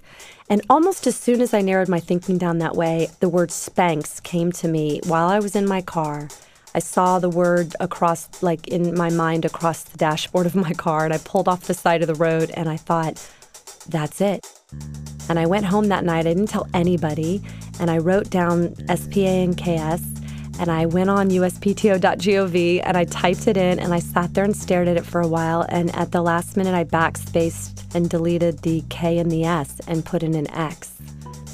And 0.50 0.62
almost 0.70 1.06
as 1.08 1.18
soon 1.18 1.42
as 1.42 1.54
I 1.54 1.62
narrowed 1.62 1.89
my 1.89 2.00
thinking 2.00 2.38
down 2.38 2.60
that 2.60 2.75
way, 2.75 3.10
the 3.20 3.30
word 3.30 3.50
Spanx 3.50 4.24
came 4.24 4.51
to 4.54 4.68
me 4.68 5.01
while 5.06 5.27
I 5.27 5.39
was 5.39 5.56
in 5.56 5.68
my 5.68 5.82
car. 5.82 6.30
I 6.74 6.80
saw 6.80 7.20
the 7.20 7.30
word 7.30 7.75
across, 7.80 8.42
like 8.42 8.68
in 8.68 8.98
my 8.98 9.10
mind, 9.10 9.44
across 9.44 9.84
the 9.84 9.98
dashboard 9.98 10.46
of 10.46 10.56
my 10.56 10.74
car, 10.74 11.06
and 11.06 11.13
I 11.13 11.18
pulled 11.20 11.48
off 11.48 11.68
the 11.68 11.74
side 11.74 12.01
of 12.01 12.08
the 12.08 12.15
road 12.15 12.51
and 12.54 12.70
I 12.70 12.77
thought, 12.77 13.25
that's 13.88 14.22
it. 14.22 14.46
And 15.30 15.39
I 15.39 15.46
went 15.46 15.65
home 15.65 15.88
that 15.88 16.04
night. 16.04 16.27
I 16.27 16.34
didn't 16.34 16.48
tell 16.48 16.68
anybody. 16.74 17.42
And 17.80 17.89
I 17.89 17.98
wrote 17.98 18.30
down 18.30 18.75
SPA 18.96 19.20
and 19.20 19.58
KS 19.58 20.25
and 20.59 20.71
I 20.71 20.85
went 20.85 21.09
on 21.09 21.29
uspto.gov 21.29 22.81
and 22.83 22.97
I 22.97 23.05
typed 23.05 23.47
it 23.47 23.57
in 23.57 23.79
and 23.79 23.93
I 23.93 24.00
sat 24.00 24.33
there 24.33 24.43
and 24.43 24.55
stared 24.55 24.88
at 24.88 24.97
it 24.97 25.05
for 25.05 25.21
a 25.21 25.27
while. 25.27 25.65
And 25.69 25.93
at 25.95 26.12
the 26.12 26.21
last 26.21 26.57
minute, 26.57 26.74
I 26.74 26.83
backspaced 26.83 27.95
and 27.95 28.09
deleted 28.09 28.59
the 28.59 28.83
K 28.89 29.17
and 29.17 29.31
the 29.31 29.43
S 29.43 29.79
and 29.88 30.05
put 30.05 30.24
in 30.24 30.35
an 30.35 30.50
X. 30.51 30.93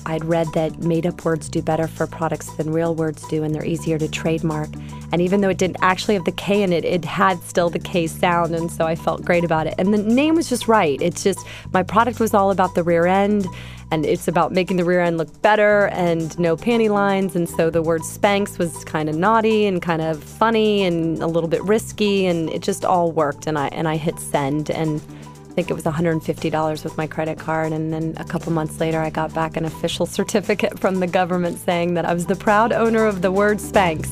I'd 0.05 0.25
read 0.25 0.47
that 0.53 0.79
made 0.79 1.05
up 1.05 1.23
words 1.23 1.47
do 1.47 1.61
better 1.61 1.87
for 1.87 2.07
products 2.07 2.51
than 2.53 2.71
real 2.71 2.95
words 2.95 3.27
do, 3.27 3.43
and 3.43 3.53
they're 3.53 3.65
easier 3.65 3.97
to 3.99 4.07
trademark. 4.07 4.69
And 5.11 5.21
even 5.21 5.41
though 5.41 5.49
it 5.49 5.57
didn't 5.57 5.77
actually 5.81 6.15
have 6.15 6.25
the 6.25 6.31
K 6.31 6.63
in 6.63 6.73
it, 6.73 6.83
it 6.85 7.05
had 7.05 7.41
still 7.43 7.69
the 7.69 7.79
K 7.79 8.07
sound, 8.07 8.55
and 8.55 8.71
so 8.71 8.85
I 8.85 8.95
felt 8.95 9.23
great 9.23 9.43
about 9.43 9.67
it. 9.67 9.75
And 9.77 9.93
the 9.93 9.99
name 9.99 10.35
was 10.35 10.49
just 10.49 10.67
right. 10.67 10.99
It's 11.01 11.23
just 11.23 11.39
my 11.71 11.83
product 11.83 12.19
was 12.19 12.33
all 12.33 12.51
about 12.51 12.73
the 12.75 12.83
rear 12.83 13.05
end, 13.05 13.45
and 13.91 14.05
it's 14.05 14.27
about 14.29 14.53
making 14.53 14.77
the 14.77 14.85
rear 14.85 15.01
end 15.01 15.17
look 15.17 15.41
better 15.41 15.87
and 15.87 16.37
no 16.39 16.55
panty 16.55 16.89
lines. 16.89 17.35
And 17.35 17.47
so 17.47 17.69
the 17.69 17.81
word 17.81 18.01
Spanx 18.01 18.57
was 18.57 18.85
kind 18.85 19.09
of 19.09 19.15
naughty 19.15 19.65
and 19.67 19.81
kind 19.81 20.01
of 20.01 20.23
funny 20.23 20.83
and 20.83 21.21
a 21.21 21.27
little 21.27 21.49
bit 21.49 21.61
risky, 21.65 22.25
and 22.25 22.49
it 22.49 22.61
just 22.61 22.85
all 22.85 23.11
worked. 23.11 23.47
And 23.47 23.59
I 23.59 23.67
and 23.67 23.87
I 23.87 23.97
hit 23.97 24.17
send 24.19 24.71
and. 24.71 25.01
I 25.41 25.53
think 25.53 25.69
it 25.69 25.73
was 25.73 25.83
$150 25.83 26.83
with 26.85 26.97
my 26.97 27.07
credit 27.07 27.37
card. 27.37 27.73
And 27.73 27.91
then 27.91 28.13
a 28.15 28.23
couple 28.23 28.53
months 28.53 28.79
later, 28.79 29.01
I 29.01 29.09
got 29.09 29.33
back 29.33 29.57
an 29.57 29.65
official 29.65 30.05
certificate 30.19 30.79
from 30.79 31.01
the 31.01 31.07
government 31.07 31.57
saying 31.59 31.95
that 31.95 32.05
I 32.05 32.13
was 32.13 32.25
the 32.25 32.37
proud 32.37 32.71
owner 32.71 33.05
of 33.05 33.21
the 33.21 33.33
word 33.33 33.57
Spanx. 33.57 34.07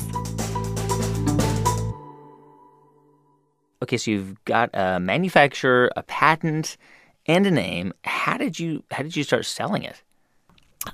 Okay, 3.81 3.95
so 3.95 4.11
you've 4.11 4.43
got 4.43 4.69
a 4.73 4.99
manufacturer, 4.99 5.89
a 5.95 6.03
patent, 6.03 6.75
and 7.29 7.45
a 7.45 7.51
name. 7.51 7.93
How 8.03 8.37
did 8.37 8.59
you 8.59 8.83
how 8.91 9.03
did 9.03 9.15
you 9.15 9.23
start 9.23 9.45
selling 9.45 9.83
it? 9.83 10.01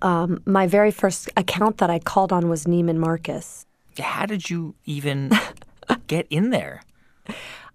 Um, 0.01 0.41
my 0.45 0.67
very 0.67 0.91
first 0.91 1.29
account 1.37 1.77
that 1.77 1.89
I 1.89 1.99
called 1.99 2.33
on 2.33 2.49
was 2.49 2.65
Neiman 2.65 2.97
Marcus. 2.97 3.65
How 3.97 4.25
did 4.25 4.49
you 4.49 4.75
even 4.85 5.31
get 6.07 6.27
in 6.29 6.49
there? 6.49 6.83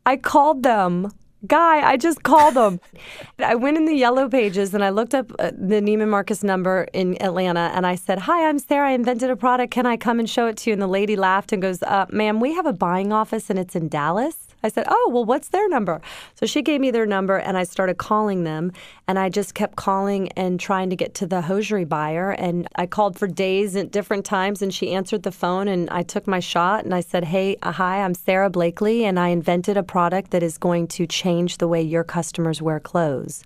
I 0.04 0.16
called 0.16 0.62
them 0.62 1.12
Guy, 1.46 1.80
I 1.80 1.96
just 1.96 2.22
called 2.22 2.54
them. 2.54 2.80
I 3.38 3.54
went 3.54 3.78
in 3.78 3.86
the 3.86 3.94
yellow 3.94 4.28
pages 4.28 4.74
and 4.74 4.84
I 4.84 4.90
looked 4.90 5.14
up 5.14 5.32
uh, 5.38 5.52
the 5.56 5.80
Neiman 5.80 6.08
Marcus 6.08 6.42
number 6.42 6.86
in 6.92 7.20
Atlanta 7.22 7.72
and 7.74 7.86
I 7.86 7.94
said, 7.94 8.18
Hi, 8.18 8.46
I'm 8.46 8.58
Sarah. 8.58 8.90
I 8.90 8.92
invented 8.92 9.30
a 9.30 9.36
product. 9.36 9.72
Can 9.72 9.86
I 9.86 9.96
come 9.96 10.18
and 10.18 10.28
show 10.28 10.46
it 10.48 10.58
to 10.58 10.70
you? 10.70 10.74
And 10.74 10.82
the 10.82 10.86
lady 10.86 11.16
laughed 11.16 11.52
and 11.52 11.62
goes, 11.62 11.82
uh, 11.82 12.04
Ma'am, 12.10 12.40
we 12.40 12.52
have 12.52 12.66
a 12.66 12.74
buying 12.74 13.10
office 13.10 13.48
and 13.48 13.58
it's 13.58 13.74
in 13.74 13.88
Dallas. 13.88 14.48
I 14.62 14.68
said, 14.68 14.84
Oh, 14.88 15.10
well, 15.12 15.24
what's 15.24 15.48
their 15.48 15.68
number? 15.68 16.00
So 16.34 16.46
she 16.46 16.62
gave 16.62 16.80
me 16.80 16.90
their 16.90 17.06
number 17.06 17.36
and 17.36 17.56
I 17.56 17.64
started 17.64 17.98
calling 17.98 18.44
them. 18.44 18.72
And 19.08 19.18
I 19.18 19.28
just 19.28 19.54
kept 19.54 19.76
calling 19.76 20.30
and 20.32 20.60
trying 20.60 20.90
to 20.90 20.96
get 20.96 21.14
to 21.14 21.26
the 21.26 21.42
hosiery 21.42 21.84
buyer. 21.84 22.30
And 22.32 22.68
I 22.76 22.86
called 22.86 23.18
for 23.18 23.26
days 23.26 23.76
at 23.76 23.90
different 23.90 24.24
times 24.24 24.62
and 24.62 24.72
she 24.72 24.92
answered 24.92 25.22
the 25.22 25.32
phone. 25.32 25.68
And 25.68 25.88
I 25.90 26.02
took 26.02 26.26
my 26.26 26.40
shot 26.40 26.84
and 26.84 26.94
I 26.94 27.00
said, 27.00 27.24
Hey, 27.24 27.56
uh, 27.62 27.72
hi, 27.72 28.02
I'm 28.02 28.14
Sara 28.14 28.50
Blakely. 28.50 29.04
And 29.04 29.18
I 29.18 29.28
invented 29.28 29.76
a 29.76 29.82
product 29.82 30.30
that 30.30 30.42
is 30.42 30.58
going 30.58 30.88
to 30.88 31.06
change 31.06 31.58
the 31.58 31.68
way 31.68 31.82
your 31.82 32.04
customers 32.04 32.62
wear 32.62 32.80
clothes. 32.80 33.42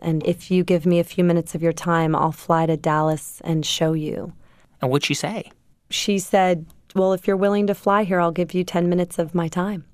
And 0.00 0.24
if 0.26 0.50
you 0.50 0.64
give 0.64 0.86
me 0.86 0.98
a 0.98 1.04
few 1.04 1.24
minutes 1.24 1.54
of 1.54 1.62
your 1.62 1.72
time, 1.72 2.14
I'll 2.14 2.32
fly 2.32 2.66
to 2.66 2.76
Dallas 2.76 3.40
and 3.44 3.64
show 3.64 3.92
you. 3.92 4.32
And 4.80 4.90
what'd 4.90 5.06
she 5.06 5.14
say? 5.14 5.50
She 5.90 6.18
said, 6.18 6.66
Well, 6.94 7.12
if 7.12 7.26
you're 7.26 7.36
willing 7.36 7.66
to 7.68 7.74
fly 7.74 8.04
here, 8.04 8.20
I'll 8.20 8.32
give 8.32 8.54
you 8.54 8.64
10 8.64 8.88
minutes 8.88 9.18
of 9.18 9.34
my 9.34 9.48
time. 9.48 9.84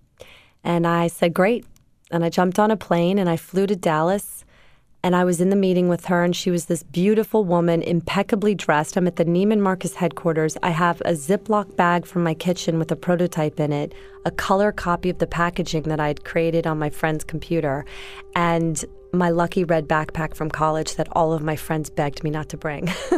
And 0.64 0.86
I 0.86 1.08
said, 1.08 1.34
Great. 1.34 1.64
And 2.10 2.24
I 2.24 2.28
jumped 2.28 2.58
on 2.58 2.70
a 2.70 2.76
plane 2.76 3.18
and 3.18 3.28
I 3.28 3.36
flew 3.36 3.66
to 3.66 3.76
Dallas. 3.76 4.44
And 5.02 5.16
I 5.16 5.24
was 5.24 5.40
in 5.40 5.48
the 5.48 5.56
meeting 5.56 5.88
with 5.88 6.06
her, 6.06 6.22
and 6.22 6.36
she 6.36 6.50
was 6.50 6.66
this 6.66 6.82
beautiful 6.82 7.42
woman, 7.42 7.80
impeccably 7.82 8.54
dressed. 8.54 8.98
I'm 8.98 9.06
at 9.06 9.16
the 9.16 9.24
Neiman 9.24 9.60
Marcus 9.60 9.94
headquarters. 9.94 10.58
I 10.62 10.70
have 10.70 11.00
a 11.06 11.12
Ziploc 11.12 11.74
bag 11.74 12.04
from 12.04 12.22
my 12.22 12.34
kitchen 12.34 12.78
with 12.78 12.92
a 12.92 12.96
prototype 12.96 13.58
in 13.58 13.72
it, 13.72 13.94
a 14.26 14.30
color 14.30 14.72
copy 14.72 15.08
of 15.08 15.18
the 15.18 15.26
packaging 15.26 15.84
that 15.84 16.00
I'd 16.00 16.24
created 16.24 16.66
on 16.66 16.78
my 16.78 16.90
friend's 16.90 17.24
computer, 17.24 17.86
and 18.34 18.84
my 19.12 19.30
lucky 19.30 19.64
red 19.64 19.88
backpack 19.88 20.34
from 20.34 20.50
college 20.50 20.96
that 20.96 21.08
all 21.12 21.32
of 21.32 21.42
my 21.42 21.56
friends 21.56 21.88
begged 21.88 22.22
me 22.22 22.28
not 22.28 22.50
to 22.50 22.58
bring. 22.58 22.84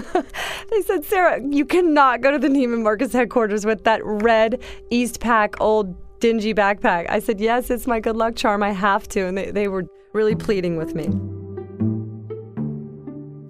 they 0.71 0.83
said, 0.83 1.05
Sarah, 1.05 1.41
you 1.51 1.65
cannot 1.65 2.21
go 2.21 2.31
to 2.31 2.39
the 2.39 2.49
Neiman 2.49 2.83
Marcus 2.83 3.13
headquarters 3.13 3.67
with 3.67 3.83
that 3.85 4.01
red 4.05 4.63
Eastpak 4.93 5.57
old 5.59 5.97
dingy 6.23 6.55
backpack. 6.55 7.11
I 7.11 7.19
said, 7.19 7.41
Yes, 7.41 7.69
it's 7.69 7.87
my 7.87 8.01
good 8.01 8.17
luck 8.17 8.37
charm. 8.37 8.63
I 8.63 8.71
have 8.71 9.09
to. 9.09 9.27
And 9.27 9.37
they, 9.37 9.51
they 9.51 9.69
were 9.69 9.85
really 10.13 10.37
pleading 10.37 10.77
with 10.77 10.95
me. 10.95 11.09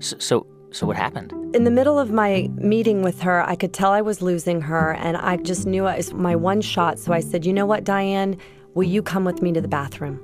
So, 0.00 0.16
so, 0.18 0.46
so 0.72 0.86
what 0.86 0.96
happened? 0.96 1.32
In 1.54 1.64
the 1.64 1.70
middle 1.70 1.98
of 1.98 2.10
my 2.10 2.48
meeting 2.54 3.02
with 3.02 3.20
her, 3.20 3.46
I 3.46 3.56
could 3.56 3.74
tell 3.74 3.92
I 3.92 4.00
was 4.00 4.22
losing 4.22 4.62
her, 4.62 4.94
and 4.94 5.18
I 5.18 5.36
just 5.36 5.66
knew 5.66 5.86
it 5.86 5.98
was 5.98 6.14
my 6.14 6.34
one 6.34 6.62
shot. 6.62 6.98
So 6.98 7.12
I 7.12 7.20
said, 7.20 7.44
You 7.44 7.52
know 7.52 7.66
what, 7.66 7.84
Diane? 7.84 8.38
Will 8.74 8.84
you 8.84 9.02
come 9.02 9.26
with 9.26 9.42
me 9.42 9.52
to 9.52 9.60
the 9.60 9.68
bathroom? 9.68 10.18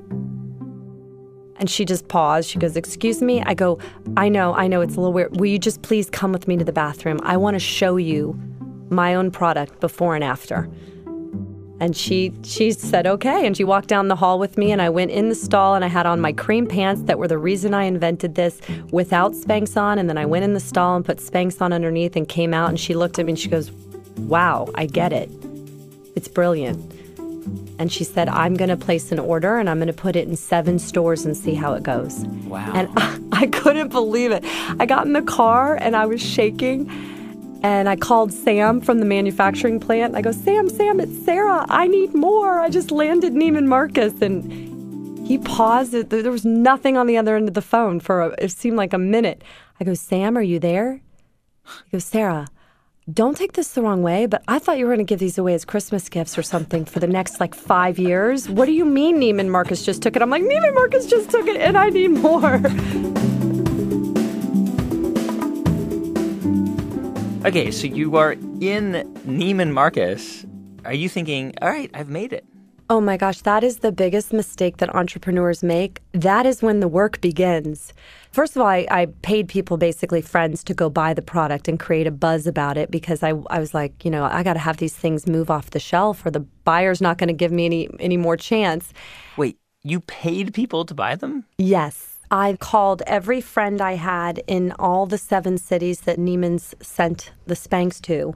And 1.56 1.68
she 1.68 1.84
just 1.84 2.08
paused. 2.08 2.48
She 2.48 2.58
goes, 2.58 2.76
Excuse 2.76 3.20
me? 3.20 3.42
I 3.42 3.52
go, 3.52 3.78
I 4.16 4.30
know, 4.30 4.54
I 4.54 4.68
know, 4.68 4.80
it's 4.80 4.96
a 4.96 5.00
little 5.00 5.12
weird. 5.12 5.38
Will 5.38 5.48
you 5.48 5.58
just 5.58 5.82
please 5.82 6.08
come 6.08 6.32
with 6.32 6.48
me 6.48 6.56
to 6.56 6.64
the 6.64 6.72
bathroom? 6.72 7.20
I 7.24 7.36
want 7.36 7.56
to 7.56 7.60
show 7.60 7.98
you 7.98 8.40
my 8.88 9.14
own 9.14 9.30
product 9.30 9.80
before 9.80 10.14
and 10.14 10.24
after. 10.24 10.66
And 11.80 11.96
she 11.96 12.32
she 12.42 12.72
said 12.72 13.06
okay, 13.06 13.46
and 13.46 13.56
she 13.56 13.62
walked 13.62 13.88
down 13.88 14.08
the 14.08 14.16
hall 14.16 14.38
with 14.38 14.58
me, 14.58 14.72
and 14.72 14.82
I 14.82 14.88
went 14.88 15.12
in 15.12 15.28
the 15.28 15.34
stall, 15.34 15.74
and 15.74 15.84
I 15.84 15.88
had 15.88 16.06
on 16.06 16.20
my 16.20 16.32
cream 16.32 16.66
pants 16.66 17.02
that 17.02 17.18
were 17.18 17.28
the 17.28 17.38
reason 17.38 17.72
I 17.72 17.84
invented 17.84 18.34
this 18.34 18.60
without 18.90 19.32
Spanx 19.32 19.76
on, 19.76 19.98
and 19.98 20.08
then 20.08 20.18
I 20.18 20.26
went 20.26 20.44
in 20.44 20.54
the 20.54 20.60
stall 20.60 20.96
and 20.96 21.04
put 21.04 21.18
Spanx 21.18 21.62
on 21.62 21.72
underneath, 21.72 22.16
and 22.16 22.28
came 22.28 22.52
out, 22.52 22.68
and 22.68 22.80
she 22.80 22.94
looked 22.94 23.18
at 23.18 23.26
me 23.26 23.32
and 23.32 23.38
she 23.38 23.48
goes, 23.48 23.70
"Wow, 24.16 24.68
I 24.74 24.86
get 24.86 25.12
it. 25.12 25.30
It's 26.16 26.28
brilliant." 26.28 26.94
And 27.78 27.92
she 27.92 28.02
said, 28.02 28.28
"I'm 28.28 28.54
going 28.54 28.70
to 28.70 28.76
place 28.76 29.12
an 29.12 29.20
order, 29.20 29.58
and 29.58 29.70
I'm 29.70 29.78
going 29.78 29.86
to 29.86 29.92
put 29.92 30.16
it 30.16 30.26
in 30.26 30.34
seven 30.34 30.80
stores 30.80 31.24
and 31.24 31.36
see 31.36 31.54
how 31.54 31.74
it 31.74 31.84
goes." 31.84 32.24
Wow! 32.48 32.72
And 32.74 32.88
I, 32.96 33.20
I 33.42 33.46
couldn't 33.46 33.90
believe 33.90 34.32
it. 34.32 34.42
I 34.80 34.86
got 34.86 35.06
in 35.06 35.12
the 35.12 35.22
car 35.22 35.76
and 35.76 35.94
I 35.94 36.06
was 36.06 36.20
shaking. 36.20 36.90
And 37.62 37.88
I 37.88 37.96
called 37.96 38.32
Sam 38.32 38.80
from 38.80 39.00
the 39.00 39.04
manufacturing 39.04 39.80
plant. 39.80 40.14
I 40.14 40.22
go, 40.22 40.32
Sam, 40.32 40.68
Sam, 40.68 41.00
it's 41.00 41.24
Sarah. 41.24 41.66
I 41.68 41.88
need 41.88 42.14
more. 42.14 42.60
I 42.60 42.68
just 42.68 42.90
landed 42.90 43.32
Neiman 43.32 43.66
Marcus. 43.66 44.20
And 44.22 45.26
he 45.26 45.38
paused. 45.38 45.92
There 45.92 46.30
was 46.30 46.44
nothing 46.44 46.96
on 46.96 47.06
the 47.06 47.16
other 47.16 47.36
end 47.36 47.48
of 47.48 47.54
the 47.54 47.62
phone 47.62 48.00
for 48.00 48.22
a, 48.22 48.28
it 48.38 48.52
seemed 48.52 48.76
like 48.76 48.92
a 48.92 48.98
minute. 48.98 49.42
I 49.80 49.84
go, 49.84 49.94
Sam, 49.94 50.38
are 50.38 50.42
you 50.42 50.58
there? 50.58 51.00
He 51.86 51.90
goes, 51.92 52.04
Sarah, 52.04 52.46
don't 53.12 53.36
take 53.36 53.54
this 53.54 53.72
the 53.72 53.82
wrong 53.82 54.02
way, 54.02 54.26
but 54.26 54.42
I 54.48 54.58
thought 54.58 54.78
you 54.78 54.84
were 54.84 54.94
going 54.94 55.06
to 55.06 55.10
give 55.10 55.18
these 55.18 55.38
away 55.38 55.54
as 55.54 55.64
Christmas 55.64 56.08
gifts 56.08 56.36
or 56.36 56.42
something 56.42 56.84
for 56.84 57.00
the 57.00 57.06
next 57.06 57.40
like 57.40 57.54
five 57.54 57.98
years. 57.98 58.48
What 58.48 58.66
do 58.66 58.72
you 58.72 58.84
mean 58.84 59.18
Neiman 59.18 59.48
Marcus 59.48 59.84
just 59.84 60.02
took 60.02 60.14
it? 60.14 60.22
I'm 60.22 60.30
like, 60.30 60.42
Neiman 60.42 60.74
Marcus 60.74 61.06
just 61.06 61.30
took 61.30 61.46
it 61.46 61.56
and 61.56 61.76
I 61.76 61.88
need 61.88 62.08
more. 62.08 62.60
Okay, 67.48 67.70
so 67.70 67.86
you 67.86 68.14
are 68.18 68.32
in 68.32 69.10
Neiman 69.26 69.72
Marcus. 69.72 70.44
Are 70.84 70.92
you 70.92 71.08
thinking, 71.08 71.54
all 71.62 71.70
right, 71.70 71.90
I've 71.94 72.10
made 72.10 72.34
it? 72.34 72.44
Oh 72.90 73.00
my 73.00 73.16
gosh, 73.16 73.40
that 73.40 73.64
is 73.64 73.78
the 73.78 73.90
biggest 73.90 74.34
mistake 74.34 74.76
that 74.76 74.94
entrepreneurs 74.94 75.62
make. 75.62 76.02
That 76.12 76.44
is 76.44 76.60
when 76.60 76.80
the 76.80 76.88
work 76.88 77.22
begins. 77.22 77.94
First 78.32 78.54
of 78.54 78.60
all, 78.60 78.68
I, 78.68 78.86
I, 78.90 79.06
paid 79.22 79.48
people, 79.48 79.78
basically 79.78 80.20
friends, 80.20 80.62
to 80.64 80.74
go 80.74 80.90
buy 80.90 81.14
the 81.14 81.22
product 81.22 81.68
and 81.68 81.80
create 81.80 82.06
a 82.06 82.10
buzz 82.10 82.46
about 82.46 82.76
it 82.76 82.90
because 82.90 83.22
I, 83.22 83.30
I 83.48 83.60
was 83.60 83.72
like, 83.72 84.04
you 84.04 84.10
know, 84.10 84.24
I 84.24 84.42
got 84.42 84.52
to 84.52 84.58
have 84.58 84.76
these 84.76 84.94
things 84.94 85.26
move 85.26 85.50
off 85.50 85.70
the 85.70 85.80
shelf 85.80 86.26
or 86.26 86.30
the 86.30 86.40
buyer's 86.40 87.00
not 87.00 87.16
going 87.16 87.28
to 87.28 87.32
give 87.32 87.50
me 87.50 87.64
any, 87.64 87.88
any 87.98 88.18
more 88.18 88.36
chance. 88.36 88.92
Wait, 89.38 89.56
you 89.82 90.00
paid 90.00 90.52
people 90.52 90.84
to 90.84 90.92
buy 90.92 91.14
them? 91.14 91.46
Yes. 91.56 92.07
I 92.30 92.56
called 92.60 93.02
every 93.06 93.40
friend 93.40 93.80
I 93.80 93.94
had 93.94 94.42
in 94.46 94.72
all 94.78 95.06
the 95.06 95.18
seven 95.18 95.58
cities 95.58 96.02
that 96.02 96.18
Neiman's 96.18 96.74
sent 96.80 97.32
the 97.46 97.54
Spanx 97.54 98.00
to 98.02 98.34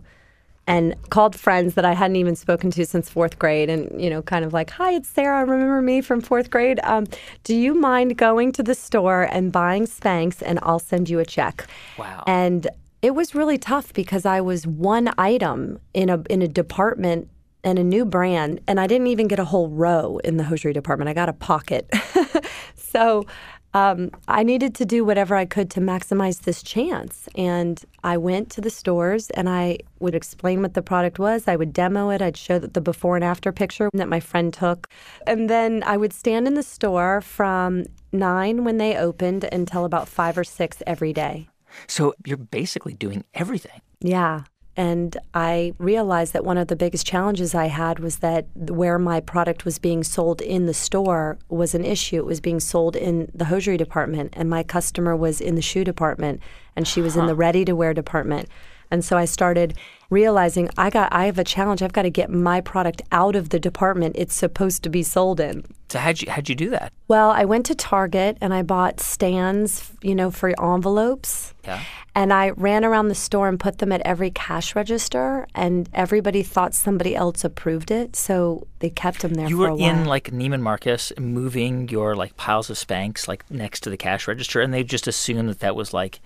and 0.66 0.94
called 1.10 1.34
friends 1.34 1.74
that 1.74 1.84
I 1.84 1.92
hadn't 1.92 2.16
even 2.16 2.36
spoken 2.36 2.70
to 2.72 2.86
since 2.86 3.10
fourth 3.10 3.38
grade 3.38 3.68
and, 3.68 4.00
you 4.00 4.08
know, 4.08 4.22
kind 4.22 4.44
of 4.44 4.52
like, 4.52 4.70
hi, 4.70 4.92
it's 4.92 5.08
Sarah. 5.08 5.44
Remember 5.44 5.82
me 5.82 6.00
from 6.00 6.20
fourth 6.20 6.50
grade? 6.50 6.78
Um, 6.84 7.06
do 7.42 7.54
you 7.54 7.74
mind 7.74 8.16
going 8.16 8.52
to 8.52 8.62
the 8.62 8.74
store 8.74 9.24
and 9.24 9.50
buying 9.50 9.86
Spanx 9.86 10.42
and 10.44 10.58
I'll 10.62 10.78
send 10.78 11.10
you 11.10 11.18
a 11.18 11.24
check? 11.24 11.66
Wow. 11.98 12.22
And 12.26 12.68
it 13.02 13.16
was 13.16 13.34
really 13.34 13.58
tough 13.58 13.92
because 13.92 14.24
I 14.24 14.40
was 14.40 14.66
one 14.66 15.10
item 15.18 15.80
in 15.92 16.08
a 16.08 16.22
in 16.30 16.40
a 16.40 16.48
department 16.48 17.28
and 17.64 17.78
a 17.78 17.84
new 17.84 18.04
brand 18.04 18.60
and 18.68 18.78
I 18.78 18.86
didn't 18.86 19.08
even 19.08 19.26
get 19.26 19.40
a 19.40 19.44
whole 19.44 19.68
row 19.68 20.18
in 20.18 20.36
the 20.36 20.44
hosiery 20.44 20.72
department. 20.72 21.08
I 21.08 21.12
got 21.12 21.28
a 21.28 21.32
pocket. 21.32 21.90
so 22.76 23.26
um, 23.74 24.10
I 24.28 24.42
needed 24.42 24.74
to 24.76 24.84
do 24.84 25.04
whatever 25.04 25.34
I 25.34 25.44
could 25.44 25.70
to 25.70 25.80
maximize 25.80 26.42
this 26.42 26.62
chance. 26.62 27.28
And 27.34 27.82
I 28.04 28.16
went 28.16 28.50
to 28.50 28.60
the 28.60 28.70
stores 28.70 29.30
and 29.30 29.48
I 29.48 29.78
would 30.00 30.14
explain 30.14 30.62
what 30.62 30.74
the 30.74 30.82
product 30.82 31.18
was. 31.18 31.48
I 31.48 31.56
would 31.56 31.72
demo 31.72 32.10
it. 32.10 32.20
I'd 32.20 32.36
show 32.36 32.58
the 32.58 32.80
before 32.80 33.16
and 33.16 33.24
after 33.24 33.52
picture 33.52 33.88
that 33.94 34.08
my 34.08 34.20
friend 34.20 34.52
took. 34.52 34.88
And 35.26 35.48
then 35.48 35.82
I 35.86 35.96
would 35.96 36.12
stand 36.12 36.46
in 36.46 36.54
the 36.54 36.62
store 36.62 37.20
from 37.20 37.84
nine 38.12 38.64
when 38.64 38.78
they 38.78 38.96
opened 38.96 39.44
until 39.50 39.84
about 39.84 40.08
five 40.08 40.36
or 40.36 40.44
six 40.44 40.82
every 40.86 41.12
day. 41.12 41.48
So 41.86 42.14
you're 42.24 42.36
basically 42.36 42.92
doing 42.94 43.24
everything. 43.34 43.80
Yeah. 44.00 44.42
And 44.76 45.16
I 45.34 45.74
realized 45.78 46.32
that 46.32 46.44
one 46.44 46.56
of 46.56 46.68
the 46.68 46.76
biggest 46.76 47.06
challenges 47.06 47.54
I 47.54 47.66
had 47.66 47.98
was 47.98 48.18
that 48.18 48.46
where 48.54 48.98
my 48.98 49.20
product 49.20 49.66
was 49.66 49.78
being 49.78 50.02
sold 50.02 50.40
in 50.40 50.64
the 50.64 50.72
store 50.72 51.38
was 51.50 51.74
an 51.74 51.84
issue. 51.84 52.16
It 52.16 52.24
was 52.24 52.40
being 52.40 52.60
sold 52.60 52.96
in 52.96 53.30
the 53.34 53.46
hosiery 53.46 53.76
department, 53.76 54.32
and 54.34 54.48
my 54.48 54.62
customer 54.62 55.14
was 55.14 55.40
in 55.42 55.56
the 55.56 55.62
shoe 55.62 55.84
department, 55.84 56.40
and 56.74 56.88
she 56.88 57.02
was 57.02 57.14
huh. 57.14 57.20
in 57.20 57.24
uh-huh. 57.24 57.32
the 57.32 57.36
ready 57.36 57.64
to 57.66 57.76
wear 57.76 57.92
department. 57.92 58.48
And 58.92 59.04
so 59.04 59.16
I 59.16 59.24
started 59.24 59.74
realizing 60.10 60.68
I 60.76 60.90
got 60.90 61.10
I 61.12 61.24
have 61.24 61.38
a 61.38 61.44
challenge. 61.44 61.82
I've 61.82 61.94
got 61.94 62.02
to 62.02 62.10
get 62.10 62.30
my 62.30 62.60
product 62.60 63.00
out 63.10 63.34
of 63.34 63.48
the 63.48 63.58
department 63.58 64.14
it's 64.18 64.34
supposed 64.34 64.82
to 64.82 64.90
be 64.90 65.02
sold 65.02 65.40
in. 65.40 65.64
So 65.88 65.98
how'd 65.98 66.20
you 66.20 66.30
how'd 66.30 66.48
you 66.48 66.54
do 66.54 66.70
that? 66.70 66.92
Well, 67.08 67.30
I 67.30 67.46
went 67.46 67.66
to 67.66 67.74
Target 67.74 68.36
and 68.42 68.52
I 68.52 68.62
bought 68.62 69.00
stands, 69.00 69.90
you 70.02 70.14
know, 70.14 70.30
for 70.30 70.52
envelopes. 70.62 71.54
Yeah. 71.64 71.80
And 72.14 72.34
I 72.34 72.50
ran 72.50 72.84
around 72.84 73.08
the 73.08 73.14
store 73.14 73.48
and 73.48 73.58
put 73.58 73.78
them 73.78 73.90
at 73.90 74.02
every 74.02 74.30
cash 74.30 74.76
register, 74.76 75.46
and 75.54 75.88
everybody 75.94 76.42
thought 76.42 76.74
somebody 76.74 77.16
else 77.16 77.42
approved 77.42 77.90
it, 77.90 78.14
so 78.16 78.66
they 78.80 78.90
kept 78.90 79.22
them 79.22 79.32
there. 79.32 79.48
You 79.48 79.56
were 79.56 79.78
in 79.78 80.04
like 80.04 80.30
Neiman 80.30 80.60
Marcus, 80.60 81.10
moving 81.18 81.88
your 81.88 82.14
like 82.14 82.36
piles 82.36 82.68
of 82.68 82.76
Spanx 82.76 83.28
like 83.28 83.50
next 83.50 83.80
to 83.84 83.90
the 83.90 83.96
cash 83.96 84.28
register, 84.28 84.60
and 84.60 84.74
they 84.74 84.84
just 84.84 85.08
assumed 85.08 85.48
that 85.48 85.60
that 85.60 85.74
was 85.74 85.94
like 85.94 86.20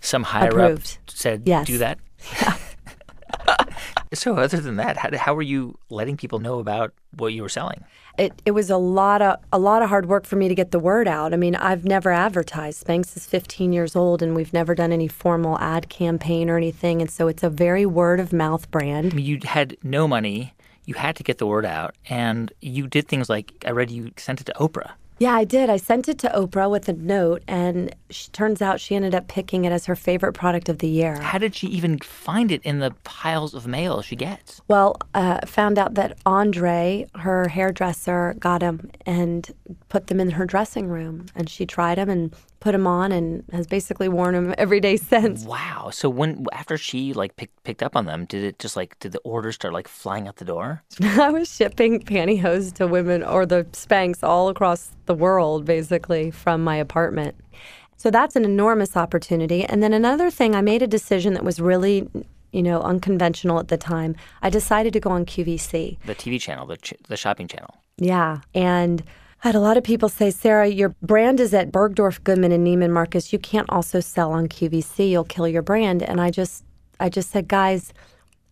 some 0.00 0.22
higher 0.22 0.48
approved. 0.48 0.98
up 1.02 1.10
said 1.10 1.42
yes. 1.46 1.66
do 1.66 1.78
that. 1.78 1.98
Yeah. 2.40 2.56
so 4.14 4.36
other 4.36 4.60
than 4.60 4.76
that, 4.76 4.96
how, 4.96 5.16
how 5.16 5.34
were 5.34 5.42
you 5.42 5.78
letting 5.88 6.16
people 6.16 6.38
know 6.38 6.58
about 6.58 6.92
what 7.16 7.28
you 7.28 7.42
were 7.42 7.48
selling? 7.48 7.84
It 8.18 8.40
it 8.44 8.50
was 8.50 8.70
a 8.70 8.76
lot 8.76 9.22
of 9.22 9.38
a 9.52 9.58
lot 9.58 9.82
of 9.82 9.88
hard 9.88 10.06
work 10.06 10.26
for 10.26 10.36
me 10.36 10.48
to 10.48 10.54
get 10.54 10.72
the 10.72 10.78
word 10.78 11.08
out. 11.08 11.32
I 11.32 11.36
mean, 11.36 11.54
I've 11.54 11.84
never 11.84 12.10
advertised. 12.10 12.84
Spanx 12.84 13.16
is 13.16 13.26
15 13.26 13.72
years 13.72 13.94
old, 13.94 14.22
and 14.22 14.34
we've 14.34 14.52
never 14.52 14.74
done 14.74 14.92
any 14.92 15.08
formal 15.08 15.58
ad 15.58 15.88
campaign 15.88 16.50
or 16.50 16.56
anything, 16.56 17.00
and 17.00 17.10
so 17.10 17.28
it's 17.28 17.42
a 17.42 17.50
very 17.50 17.86
word 17.86 18.20
of 18.20 18.32
mouth 18.32 18.70
brand. 18.70 19.12
I 19.12 19.16
mean, 19.16 19.26
you 19.26 19.38
had 19.44 19.76
no 19.82 20.08
money. 20.08 20.54
You 20.86 20.94
had 20.94 21.14
to 21.16 21.22
get 21.22 21.38
the 21.38 21.46
word 21.46 21.64
out, 21.64 21.94
and 22.08 22.52
you 22.60 22.88
did 22.88 23.06
things 23.06 23.28
like 23.28 23.52
I 23.66 23.70
read 23.70 23.90
you 23.90 24.10
sent 24.16 24.40
it 24.40 24.44
to 24.44 24.52
Oprah. 24.54 24.92
Yeah, 25.20 25.34
I 25.34 25.44
did. 25.44 25.68
I 25.68 25.76
sent 25.76 26.08
it 26.08 26.18
to 26.20 26.28
Oprah 26.30 26.70
with 26.70 26.88
a 26.88 26.94
note, 26.94 27.42
and 27.46 27.94
she, 28.08 28.30
turns 28.30 28.62
out 28.62 28.80
she 28.80 28.94
ended 28.94 29.14
up 29.14 29.28
picking 29.28 29.66
it 29.66 29.70
as 29.70 29.84
her 29.84 29.94
favorite 29.94 30.32
product 30.32 30.70
of 30.70 30.78
the 30.78 30.88
year. 30.88 31.20
How 31.20 31.36
did 31.36 31.54
she 31.54 31.66
even 31.66 31.98
find 31.98 32.50
it 32.50 32.62
in 32.62 32.78
the 32.78 32.92
piles 33.04 33.52
of 33.52 33.66
mail 33.66 34.00
she 34.00 34.16
gets? 34.16 34.62
Well, 34.66 34.96
uh, 35.12 35.44
found 35.44 35.78
out 35.78 35.92
that 35.92 36.16
Andre, 36.24 37.06
her 37.16 37.48
hairdresser, 37.48 38.34
got 38.38 38.60
them 38.60 38.90
and 39.04 39.50
put 39.90 40.06
them 40.06 40.20
in 40.20 40.30
her 40.30 40.46
dressing 40.46 40.88
room, 40.88 41.26
and 41.34 41.50
she 41.50 41.66
tried 41.66 41.98
them 41.98 42.08
and 42.08 42.34
put 42.60 42.72
them 42.72 42.86
on 42.86 43.10
and 43.10 43.44
has 43.52 43.66
basically 43.66 44.08
worn 44.08 44.34
them 44.34 44.54
every 44.58 44.80
day 44.80 44.96
since. 45.12 45.44
Wow. 45.44 45.90
So 45.92 46.08
when 46.08 46.46
after 46.52 46.76
she 46.76 47.12
like 47.12 47.36
picked 47.36 47.62
picked 47.64 47.82
up 47.82 47.96
on 47.96 48.06
them, 48.06 48.26
did 48.26 48.44
it 48.44 48.58
just 48.58 48.76
like 48.76 48.98
did 49.00 49.12
the 49.12 49.20
orders 49.20 49.56
start 49.56 49.74
like 49.74 49.88
flying 49.88 50.28
out 50.28 50.36
the 50.36 50.44
door? 50.44 50.82
I 51.02 51.30
was 51.30 51.54
shipping 51.54 52.00
pantyhose 52.00 52.72
to 52.74 52.86
women 52.86 53.22
or 53.22 53.46
the 53.46 53.64
Spanx 53.72 54.22
all 54.22 54.48
across 54.48 54.92
the 55.06 55.14
world 55.14 55.64
basically 55.64 56.30
from 56.30 56.62
my 56.62 56.76
apartment. 56.76 57.34
So 57.96 58.10
that's 58.10 58.36
an 58.36 58.44
enormous 58.46 58.96
opportunity. 58.96 59.64
And 59.64 59.82
then 59.82 59.92
another 59.92 60.30
thing, 60.30 60.54
I 60.54 60.62
made 60.62 60.80
a 60.80 60.86
decision 60.86 61.34
that 61.34 61.44
was 61.44 61.60
really 61.60 62.08
you 62.52 62.62
know, 62.62 62.80
unconventional 62.80 63.60
at 63.60 63.68
the 63.68 63.76
time. 63.76 64.16
I 64.42 64.50
decided 64.50 64.92
to 64.94 65.00
go 65.00 65.10
on 65.10 65.24
QVC, 65.24 65.98
the 66.04 66.14
TV 66.14 66.40
channel, 66.40 66.66
the 66.66 66.76
ch- 66.76 66.94
the 67.08 67.16
shopping 67.16 67.46
channel. 67.46 67.76
Yeah, 67.96 68.40
and 68.54 69.04
I 69.42 69.48
had 69.48 69.54
a 69.54 69.60
lot 69.60 69.78
of 69.78 69.84
people 69.84 70.10
say, 70.10 70.30
Sarah, 70.30 70.68
your 70.68 70.94
brand 71.00 71.40
is 71.40 71.54
at 71.54 71.72
Bergdorf 71.72 72.22
Goodman 72.24 72.52
and 72.52 72.66
Neiman 72.66 72.90
Marcus. 72.90 73.32
You 73.32 73.38
can't 73.38 73.70
also 73.70 73.98
sell 73.98 74.32
on 74.32 74.48
QVC. 74.48 75.08
You'll 75.08 75.24
kill 75.24 75.48
your 75.48 75.62
brand. 75.62 76.02
And 76.02 76.20
I 76.20 76.30
just, 76.30 76.62
I 76.98 77.08
just 77.08 77.30
said, 77.30 77.48
guys, 77.48 77.94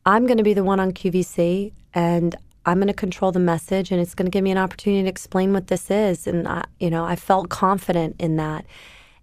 I'm 0.07 0.24
going 0.24 0.38
to 0.38 0.42
be 0.42 0.55
the 0.55 0.64
one 0.64 0.81
on 0.81 0.92
QVC, 0.92 1.72
and 1.92 2.35
I'm 2.64 2.79
going 2.79 2.87
to 2.87 2.94
control 2.94 3.33
the 3.33 3.38
message, 3.38 3.92
and 3.92 4.01
it's 4.01 4.14
going 4.14 4.24
to 4.24 4.31
give 4.31 4.42
me 4.42 4.51
an 4.51 4.57
opportunity 4.57 5.03
to 5.03 5.09
explain 5.11 5.53
what 5.53 5.66
this 5.66 5.90
is. 5.90 6.27
And 6.27 6.48
I, 6.48 6.64
you 6.81 6.88
know, 6.88 7.05
I 7.05 7.16
felt 7.16 7.51
confident 7.51 8.16
in 8.18 8.37
that. 8.37 8.64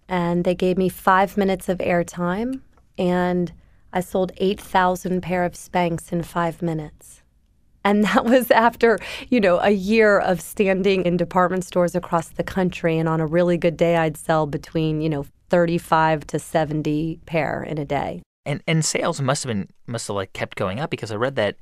And 0.08 0.44
they 0.44 0.54
gave 0.54 0.78
me 0.78 0.88
five 0.88 1.36
minutes 1.36 1.68
of 1.68 1.78
airtime, 1.78 2.60
and 2.96 3.52
I 3.92 4.00
sold 4.00 4.30
8,000 4.36 5.20
pair 5.20 5.44
of 5.44 5.54
Spanx 5.54 6.12
in 6.12 6.22
five 6.22 6.62
minutes. 6.62 7.22
And 7.86 8.02
that 8.04 8.24
was 8.34 8.50
after, 8.50 8.98
you 9.30 9.40
know, 9.40 9.58
a 9.60 9.70
year 9.70 10.18
of 10.18 10.40
standing 10.40 11.06
in 11.06 11.16
department 11.16 11.64
stores 11.64 11.94
across 11.94 12.28
the 12.30 12.42
country. 12.42 12.98
And 12.98 13.08
on 13.08 13.20
a 13.20 13.26
really 13.26 13.56
good 13.56 13.76
day, 13.76 13.96
I'd 13.96 14.16
sell 14.16 14.46
between, 14.46 15.00
you 15.00 15.08
know, 15.08 15.24
35 15.48 16.26
to 16.26 16.38
70 16.40 17.20
pair 17.26 17.62
in 17.62 17.78
a 17.78 17.84
day. 17.84 18.22
And 18.44 18.62
and 18.66 18.84
sales 18.84 19.20
must 19.20 19.44
have 19.44 19.50
been 19.50 19.68
must 19.86 20.06
have 20.08 20.16
like 20.16 20.32
kept 20.32 20.56
going 20.56 20.78
up 20.78 20.90
because 20.90 21.10
I 21.10 21.16
read 21.16 21.36
that 21.36 21.56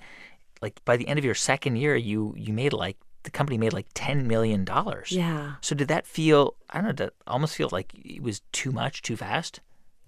like 0.61 0.85
by 0.85 0.97
the 0.97 1.07
end 1.09 1.19
of 1.19 1.25
your 1.25 1.35
second 1.35 1.77
year 1.77 1.97
you 1.97 2.35
you 2.37 2.53
made 2.53 2.73
like 2.73 2.99
the 3.23 3.31
company 3.31 3.57
made 3.57 3.73
like 3.73 3.87
ten 3.95 4.27
million 4.27 4.65
dollars. 4.65 5.11
Yeah. 5.11 5.55
So 5.61 5.75
did 5.75 5.89
that 5.89 6.07
feel 6.07 6.57
I 6.71 6.79
don't 6.79 6.87
know, 6.87 6.93
did 6.93 7.11
almost 7.27 7.57
feel 7.57 7.69
like 7.73 7.93
it 7.95 8.23
was 8.23 8.41
too 8.53 8.71
much, 8.71 9.01
too 9.03 9.17
fast? 9.17 9.61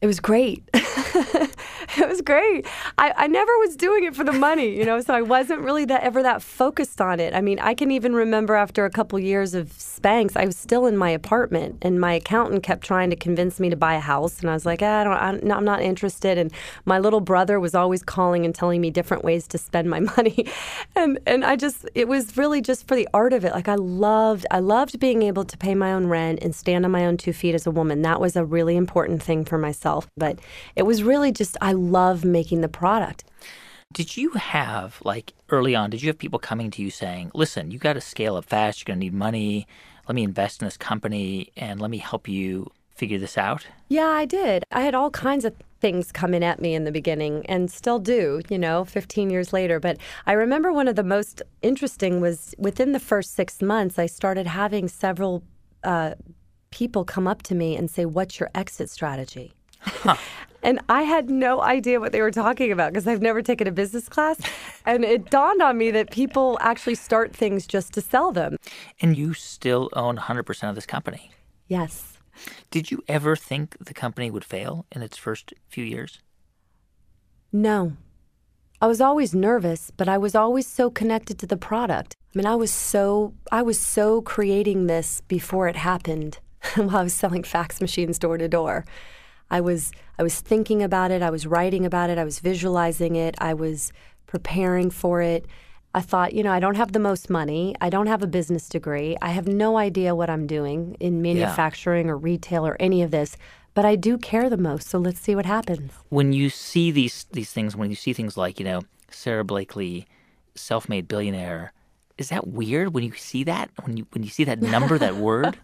It 0.02 0.06
was 0.06 0.20
great. 0.20 0.62
it 0.74 2.06
was 2.06 2.20
great. 2.20 2.66
I, 2.98 3.14
I 3.16 3.26
never 3.28 3.50
was 3.58 3.76
doing 3.76 4.04
it 4.04 4.14
for 4.14 4.24
the 4.24 4.32
money, 4.32 4.76
you 4.76 4.84
know, 4.84 5.00
so 5.00 5.14
I 5.14 5.22
wasn't 5.22 5.62
really 5.62 5.86
that 5.86 6.02
ever 6.02 6.22
that 6.22 6.42
focused 6.42 7.00
on 7.00 7.18
it. 7.18 7.32
I 7.32 7.40
mean, 7.40 7.58
I 7.58 7.72
can 7.72 7.90
even 7.90 8.14
remember 8.14 8.56
after 8.56 8.84
a 8.84 8.90
couple 8.90 9.18
years 9.18 9.54
of 9.54 9.68
Spanx, 9.68 10.36
I 10.36 10.44
was 10.44 10.56
still 10.56 10.84
in 10.84 10.98
my 10.98 11.08
apartment, 11.08 11.78
and 11.80 11.98
my 11.98 12.12
accountant 12.12 12.62
kept 12.62 12.84
trying 12.84 13.08
to 13.08 13.16
convince 13.16 13.58
me 13.58 13.70
to 13.70 13.76
buy 13.76 13.94
a 13.94 14.00
house, 14.00 14.40
and 14.40 14.50
I 14.50 14.52
was 14.52 14.66
like, 14.66 14.82
ah, 14.82 15.00
I 15.00 15.04
don't, 15.04 15.12
I'm, 15.14 15.50
I'm 15.50 15.64
not 15.64 15.80
interested. 15.80 16.36
And 16.36 16.52
my 16.84 16.98
little 16.98 17.20
brother 17.20 17.58
was 17.58 17.74
always 17.74 18.02
calling 18.02 18.44
and 18.44 18.54
telling 18.54 18.82
me 18.82 18.90
different 18.90 19.24
ways 19.24 19.48
to 19.48 19.58
spend 19.58 19.88
my 19.88 20.00
money, 20.16 20.46
and 20.94 21.18
and 21.26 21.42
I 21.42 21.56
just, 21.56 21.88
it 21.94 22.06
was 22.06 22.36
really 22.36 22.60
just 22.60 22.86
for 22.86 22.96
the 22.96 23.08
art 23.14 23.32
of 23.32 23.46
it. 23.46 23.52
Like 23.52 23.68
I 23.68 23.76
loved, 23.76 24.44
I 24.50 24.58
loved 24.58 25.00
being 25.00 25.22
able 25.22 25.44
to 25.46 25.56
pay 25.56 25.74
my 25.74 25.94
own 25.94 26.06
rent 26.06 26.40
and 26.42 26.54
stand 26.54 26.84
on 26.84 26.90
my 26.90 27.06
own 27.06 27.16
two 27.16 27.32
feet 27.32 27.54
as 27.54 27.66
a 27.66 27.70
woman. 27.70 28.02
That 28.02 28.20
was 28.20 28.36
a 28.36 28.44
really 28.44 28.76
important 28.76 29.22
thing 29.22 29.46
for 29.46 29.56
myself 29.56 29.85
myself. 29.86 30.08
But 30.16 30.38
it 30.74 30.82
was 30.82 31.02
really 31.02 31.32
just, 31.32 31.56
I 31.60 31.72
love 31.72 32.24
making 32.24 32.60
the 32.60 32.68
product. 32.68 33.24
Did 33.92 34.16
you 34.16 34.30
have, 34.30 35.00
like 35.04 35.32
early 35.48 35.74
on, 35.74 35.90
did 35.90 36.02
you 36.02 36.08
have 36.08 36.18
people 36.18 36.38
coming 36.38 36.70
to 36.72 36.82
you 36.82 36.90
saying, 36.90 37.30
listen, 37.34 37.70
you 37.70 37.78
got 37.78 37.94
to 37.94 38.00
scale 38.00 38.36
up 38.36 38.44
fast, 38.44 38.80
you're 38.80 38.92
going 38.92 39.00
to 39.00 39.06
need 39.06 39.14
money, 39.14 39.66
let 40.08 40.14
me 40.14 40.24
invest 40.24 40.60
in 40.60 40.66
this 40.66 40.76
company, 40.76 41.52
and 41.56 41.80
let 41.80 41.90
me 41.90 41.98
help 41.98 42.28
you 42.28 42.70
figure 42.94 43.18
this 43.18 43.38
out? 43.38 43.66
Yeah, 43.88 44.08
I 44.08 44.24
did. 44.24 44.64
I 44.72 44.80
had 44.80 44.94
all 44.94 45.10
kinds 45.10 45.44
of 45.44 45.54
things 45.80 46.10
coming 46.10 46.42
at 46.42 46.60
me 46.60 46.74
in 46.74 46.84
the 46.84 46.90
beginning 46.90 47.46
and 47.46 47.70
still 47.70 47.98
do, 47.98 48.40
you 48.48 48.58
know, 48.58 48.84
15 48.84 49.30
years 49.30 49.52
later. 49.52 49.78
But 49.78 49.98
I 50.26 50.32
remember 50.32 50.72
one 50.72 50.88
of 50.88 50.96
the 50.96 51.04
most 51.04 51.42
interesting 51.62 52.20
was 52.20 52.54
within 52.58 52.92
the 52.92 53.00
first 53.00 53.34
six 53.34 53.62
months, 53.62 53.98
I 53.98 54.06
started 54.06 54.46
having 54.46 54.88
several 54.88 55.44
uh, 55.84 56.14
people 56.70 57.04
come 57.04 57.28
up 57.28 57.42
to 57.42 57.54
me 57.54 57.76
and 57.76 57.90
say, 57.90 58.04
What's 58.04 58.40
your 58.40 58.50
exit 58.54 58.90
strategy? 58.90 59.55
Huh. 59.80 60.16
and 60.62 60.80
I 60.88 61.02
had 61.02 61.30
no 61.30 61.62
idea 61.62 62.00
what 62.00 62.12
they 62.12 62.20
were 62.20 62.30
talking 62.30 62.72
about 62.72 62.92
because 62.92 63.06
I've 63.06 63.22
never 63.22 63.42
taken 63.42 63.66
a 63.66 63.72
business 63.72 64.08
class. 64.08 64.38
and 64.86 65.04
it 65.04 65.30
dawned 65.30 65.62
on 65.62 65.78
me 65.78 65.90
that 65.92 66.10
people 66.10 66.58
actually 66.60 66.94
start 66.94 67.34
things 67.34 67.66
just 67.66 67.94
to 67.94 68.00
sell 68.00 68.32
them. 68.32 68.56
And 69.00 69.16
you 69.16 69.34
still 69.34 69.90
own 69.92 70.16
100% 70.16 70.68
of 70.68 70.74
this 70.74 70.86
company? 70.86 71.30
Yes. 71.68 72.18
Did 72.70 72.90
you 72.90 73.02
ever 73.08 73.36
think 73.36 73.76
the 73.78 73.94
company 73.94 74.30
would 74.30 74.44
fail 74.44 74.86
in 74.92 75.02
its 75.02 75.16
first 75.16 75.54
few 75.68 75.84
years? 75.84 76.20
No. 77.52 77.92
I 78.80 78.86
was 78.86 79.00
always 79.00 79.34
nervous, 79.34 79.90
but 79.96 80.08
I 80.08 80.18
was 80.18 80.34
always 80.34 80.66
so 80.66 80.90
connected 80.90 81.38
to 81.38 81.46
the 81.46 81.56
product. 81.56 82.14
I 82.34 82.38
mean, 82.38 82.46
I 82.46 82.56
was 82.56 82.70
so 82.70 83.32
I 83.50 83.62
was 83.62 83.80
so 83.80 84.20
creating 84.20 84.86
this 84.86 85.22
before 85.22 85.68
it 85.68 85.76
happened 85.76 86.38
while 86.74 86.96
I 86.96 87.02
was 87.04 87.14
selling 87.14 87.42
fax 87.42 87.80
machines 87.80 88.18
door 88.18 88.36
to 88.36 88.48
door. 88.48 88.84
I 89.50 89.60
was 89.60 89.92
I 90.18 90.22
was 90.22 90.40
thinking 90.40 90.82
about 90.82 91.10
it, 91.10 91.22
I 91.22 91.30
was 91.30 91.46
writing 91.46 91.86
about 91.86 92.10
it, 92.10 92.18
I 92.18 92.24
was 92.24 92.40
visualizing 92.40 93.16
it, 93.16 93.34
I 93.38 93.54
was 93.54 93.92
preparing 94.26 94.90
for 94.90 95.22
it. 95.22 95.46
I 95.94 96.00
thought, 96.00 96.34
you 96.34 96.42
know, 96.42 96.52
I 96.52 96.60
don't 96.60 96.74
have 96.74 96.92
the 96.92 96.98
most 96.98 97.30
money. 97.30 97.74
I 97.80 97.88
don't 97.88 98.06
have 98.06 98.22
a 98.22 98.26
business 98.26 98.68
degree. 98.68 99.16
I 99.22 99.30
have 99.30 99.48
no 99.48 99.78
idea 99.78 100.14
what 100.14 100.28
I'm 100.28 100.46
doing 100.46 100.94
in 101.00 101.22
manufacturing 101.22 102.06
yeah. 102.06 102.12
or 102.12 102.18
retail 102.18 102.66
or 102.66 102.76
any 102.78 103.02
of 103.02 103.10
this, 103.10 103.38
but 103.72 103.86
I 103.86 103.96
do 103.96 104.18
care 104.18 104.50
the 104.50 104.58
most. 104.58 104.88
So 104.88 104.98
let's 104.98 105.20
see 105.20 105.34
what 105.34 105.46
happens. 105.46 105.92
When 106.10 106.34
you 106.34 106.50
see 106.50 106.90
these 106.90 107.24
these 107.32 107.50
things, 107.50 107.74
when 107.74 107.88
you 107.88 107.96
see 107.96 108.12
things 108.12 108.36
like, 108.36 108.58
you 108.58 108.64
know, 108.66 108.82
Sara 109.10 109.42
Blakely, 109.42 110.06
self-made 110.54 111.08
billionaire, 111.08 111.72
is 112.18 112.28
that 112.28 112.46
weird 112.46 112.92
when 112.92 113.04
you 113.04 113.12
see 113.14 113.44
that? 113.44 113.70
When 113.84 113.96
you 113.96 114.06
when 114.12 114.22
you 114.22 114.28
see 114.30 114.44
that 114.44 114.60
number, 114.60 114.98
that 114.98 115.16
word? 115.28 115.58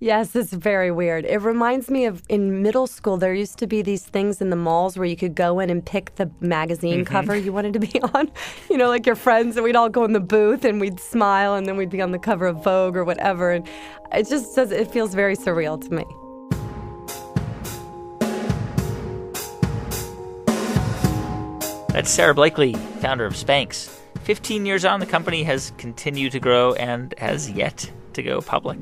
Yes, 0.00 0.34
it's 0.34 0.52
very 0.52 0.90
weird. 0.90 1.24
It 1.24 1.38
reminds 1.38 1.88
me 1.88 2.04
of 2.04 2.22
in 2.28 2.62
middle 2.62 2.86
school, 2.86 3.16
there 3.16 3.32
used 3.32 3.58
to 3.58 3.66
be 3.66 3.80
these 3.80 4.04
things 4.04 4.40
in 4.40 4.50
the 4.50 4.56
malls 4.56 4.98
where 4.98 5.06
you 5.06 5.16
could 5.16 5.34
go 5.34 5.60
in 5.60 5.70
and 5.70 5.84
pick 5.84 6.16
the 6.16 6.30
magazine 6.40 7.04
mm-hmm. 7.04 7.12
cover 7.12 7.36
you 7.36 7.52
wanted 7.52 7.72
to 7.74 7.78
be 7.78 8.00
on. 8.14 8.30
You 8.68 8.76
know, 8.76 8.88
like 8.88 9.06
your 9.06 9.14
friends, 9.14 9.56
and 9.56 9.64
we'd 9.64 9.76
all 9.76 9.88
go 9.88 10.04
in 10.04 10.12
the 10.12 10.20
booth 10.20 10.64
and 10.64 10.80
we'd 10.80 10.98
smile, 10.98 11.54
and 11.54 11.66
then 11.66 11.76
we'd 11.76 11.90
be 11.90 12.02
on 12.02 12.10
the 12.10 12.18
cover 12.18 12.46
of 12.46 12.62
Vogue 12.64 12.96
or 12.96 13.04
whatever. 13.04 13.52
And 13.52 13.66
it 14.12 14.28
just 14.28 14.52
says 14.52 14.72
it 14.72 14.90
feels 14.90 15.14
very 15.14 15.36
surreal 15.36 15.80
to 15.80 15.94
me. 15.94 16.04
That's 21.94 22.10
Sara 22.10 22.34
Blakely, 22.34 22.74
founder 22.74 23.24
of 23.24 23.34
Spanx. 23.34 23.88
15 24.24 24.66
years 24.66 24.84
on, 24.84 24.98
the 24.98 25.06
company 25.06 25.44
has 25.44 25.72
continued 25.78 26.32
to 26.32 26.40
grow 26.40 26.72
and 26.74 27.14
has 27.18 27.48
yet 27.48 27.88
to 28.14 28.22
go 28.22 28.40
public. 28.40 28.80